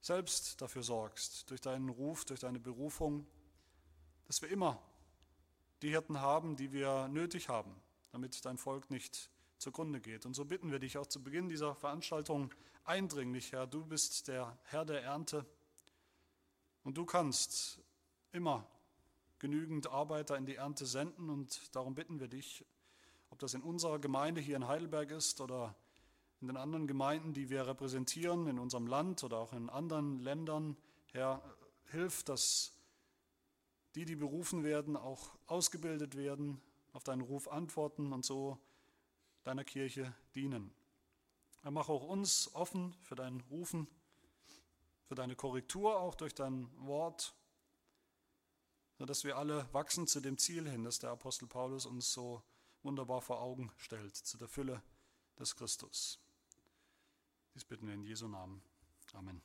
selbst 0.00 0.60
dafür 0.60 0.84
sorgst, 0.84 1.50
durch 1.50 1.60
deinen 1.60 1.88
Ruf, 1.88 2.24
durch 2.24 2.38
deine 2.38 2.60
Berufung, 2.60 3.26
dass 4.28 4.40
wir 4.40 4.48
immer 4.48 4.80
die 5.82 5.88
Hirten 5.88 6.20
haben, 6.20 6.54
die 6.54 6.70
wir 6.70 7.08
nötig 7.08 7.48
haben, 7.48 7.74
damit 8.12 8.44
dein 8.44 8.56
Volk 8.56 8.88
nicht 8.88 9.30
zugrunde 9.58 10.00
geht. 10.00 10.26
Und 10.26 10.34
so 10.34 10.44
bitten 10.44 10.70
wir 10.70 10.78
dich 10.78 10.96
auch 10.96 11.06
zu 11.06 11.20
Beginn 11.20 11.48
dieser 11.48 11.74
Veranstaltung 11.74 12.54
eindringlich, 12.84 13.50
Herr, 13.50 13.66
du 13.66 13.84
bist 13.84 14.28
der 14.28 14.56
Herr 14.62 14.84
der 14.84 15.02
Ernte, 15.02 15.44
und 16.82 16.96
du 16.96 17.04
kannst 17.04 17.78
immer 18.32 18.66
genügend 19.38 19.88
Arbeiter 19.88 20.36
in 20.36 20.46
die 20.46 20.56
Ernte 20.56 20.86
senden 20.86 21.30
und 21.30 21.74
darum 21.74 21.94
bitten 21.94 22.20
wir 22.20 22.28
dich, 22.28 22.64
ob 23.30 23.38
das 23.38 23.54
in 23.54 23.62
unserer 23.62 23.98
Gemeinde 23.98 24.40
hier 24.40 24.56
in 24.56 24.68
Heidelberg 24.68 25.10
ist 25.10 25.40
oder 25.40 25.74
in 26.40 26.48
den 26.48 26.56
anderen 26.56 26.86
Gemeinden, 26.86 27.32
die 27.32 27.50
wir 27.50 27.66
repräsentieren, 27.66 28.46
in 28.46 28.58
unserem 28.58 28.86
Land 28.86 29.24
oder 29.24 29.38
auch 29.38 29.52
in 29.52 29.68
anderen 29.70 30.20
Ländern, 30.20 30.76
Herr, 31.12 31.42
hilf, 31.86 32.22
dass 32.22 32.72
die, 33.94 34.04
die 34.04 34.16
berufen 34.16 34.64
werden, 34.64 34.96
auch 34.96 35.32
ausgebildet 35.46 36.16
werden, 36.16 36.60
auf 36.92 37.04
deinen 37.04 37.22
Ruf 37.22 37.48
antworten 37.48 38.12
und 38.12 38.24
so 38.24 38.58
deiner 39.44 39.64
Kirche 39.64 40.14
dienen. 40.34 40.72
Er 41.62 41.70
mache 41.70 41.92
auch 41.92 42.04
uns 42.04 42.54
offen 42.54 42.94
für 43.02 43.14
dein 43.14 43.40
Rufen 43.50 43.86
für 45.10 45.16
deine 45.16 45.34
Korrektur 45.34 45.98
auch 45.98 46.14
durch 46.14 46.36
dein 46.36 46.70
Wort, 46.86 47.34
sodass 49.00 49.24
wir 49.24 49.38
alle 49.38 49.66
wachsen 49.72 50.06
zu 50.06 50.20
dem 50.20 50.36
Ziel 50.36 50.68
hin, 50.68 50.84
das 50.84 50.98
der 50.98 51.08
Apostel 51.08 51.46
Paulus 51.46 51.86
uns 51.86 52.12
so 52.12 52.42
wunderbar 52.82 53.22
vor 53.22 53.40
Augen 53.40 53.72
stellt, 53.78 54.14
zu 54.14 54.36
der 54.36 54.46
Fülle 54.46 54.82
des 55.38 55.56
Christus. 55.56 56.18
Dies 57.54 57.64
bitten 57.64 57.86
wir 57.86 57.94
in 57.94 58.02
Jesu 58.02 58.28
Namen. 58.28 58.60
Amen. 59.14 59.40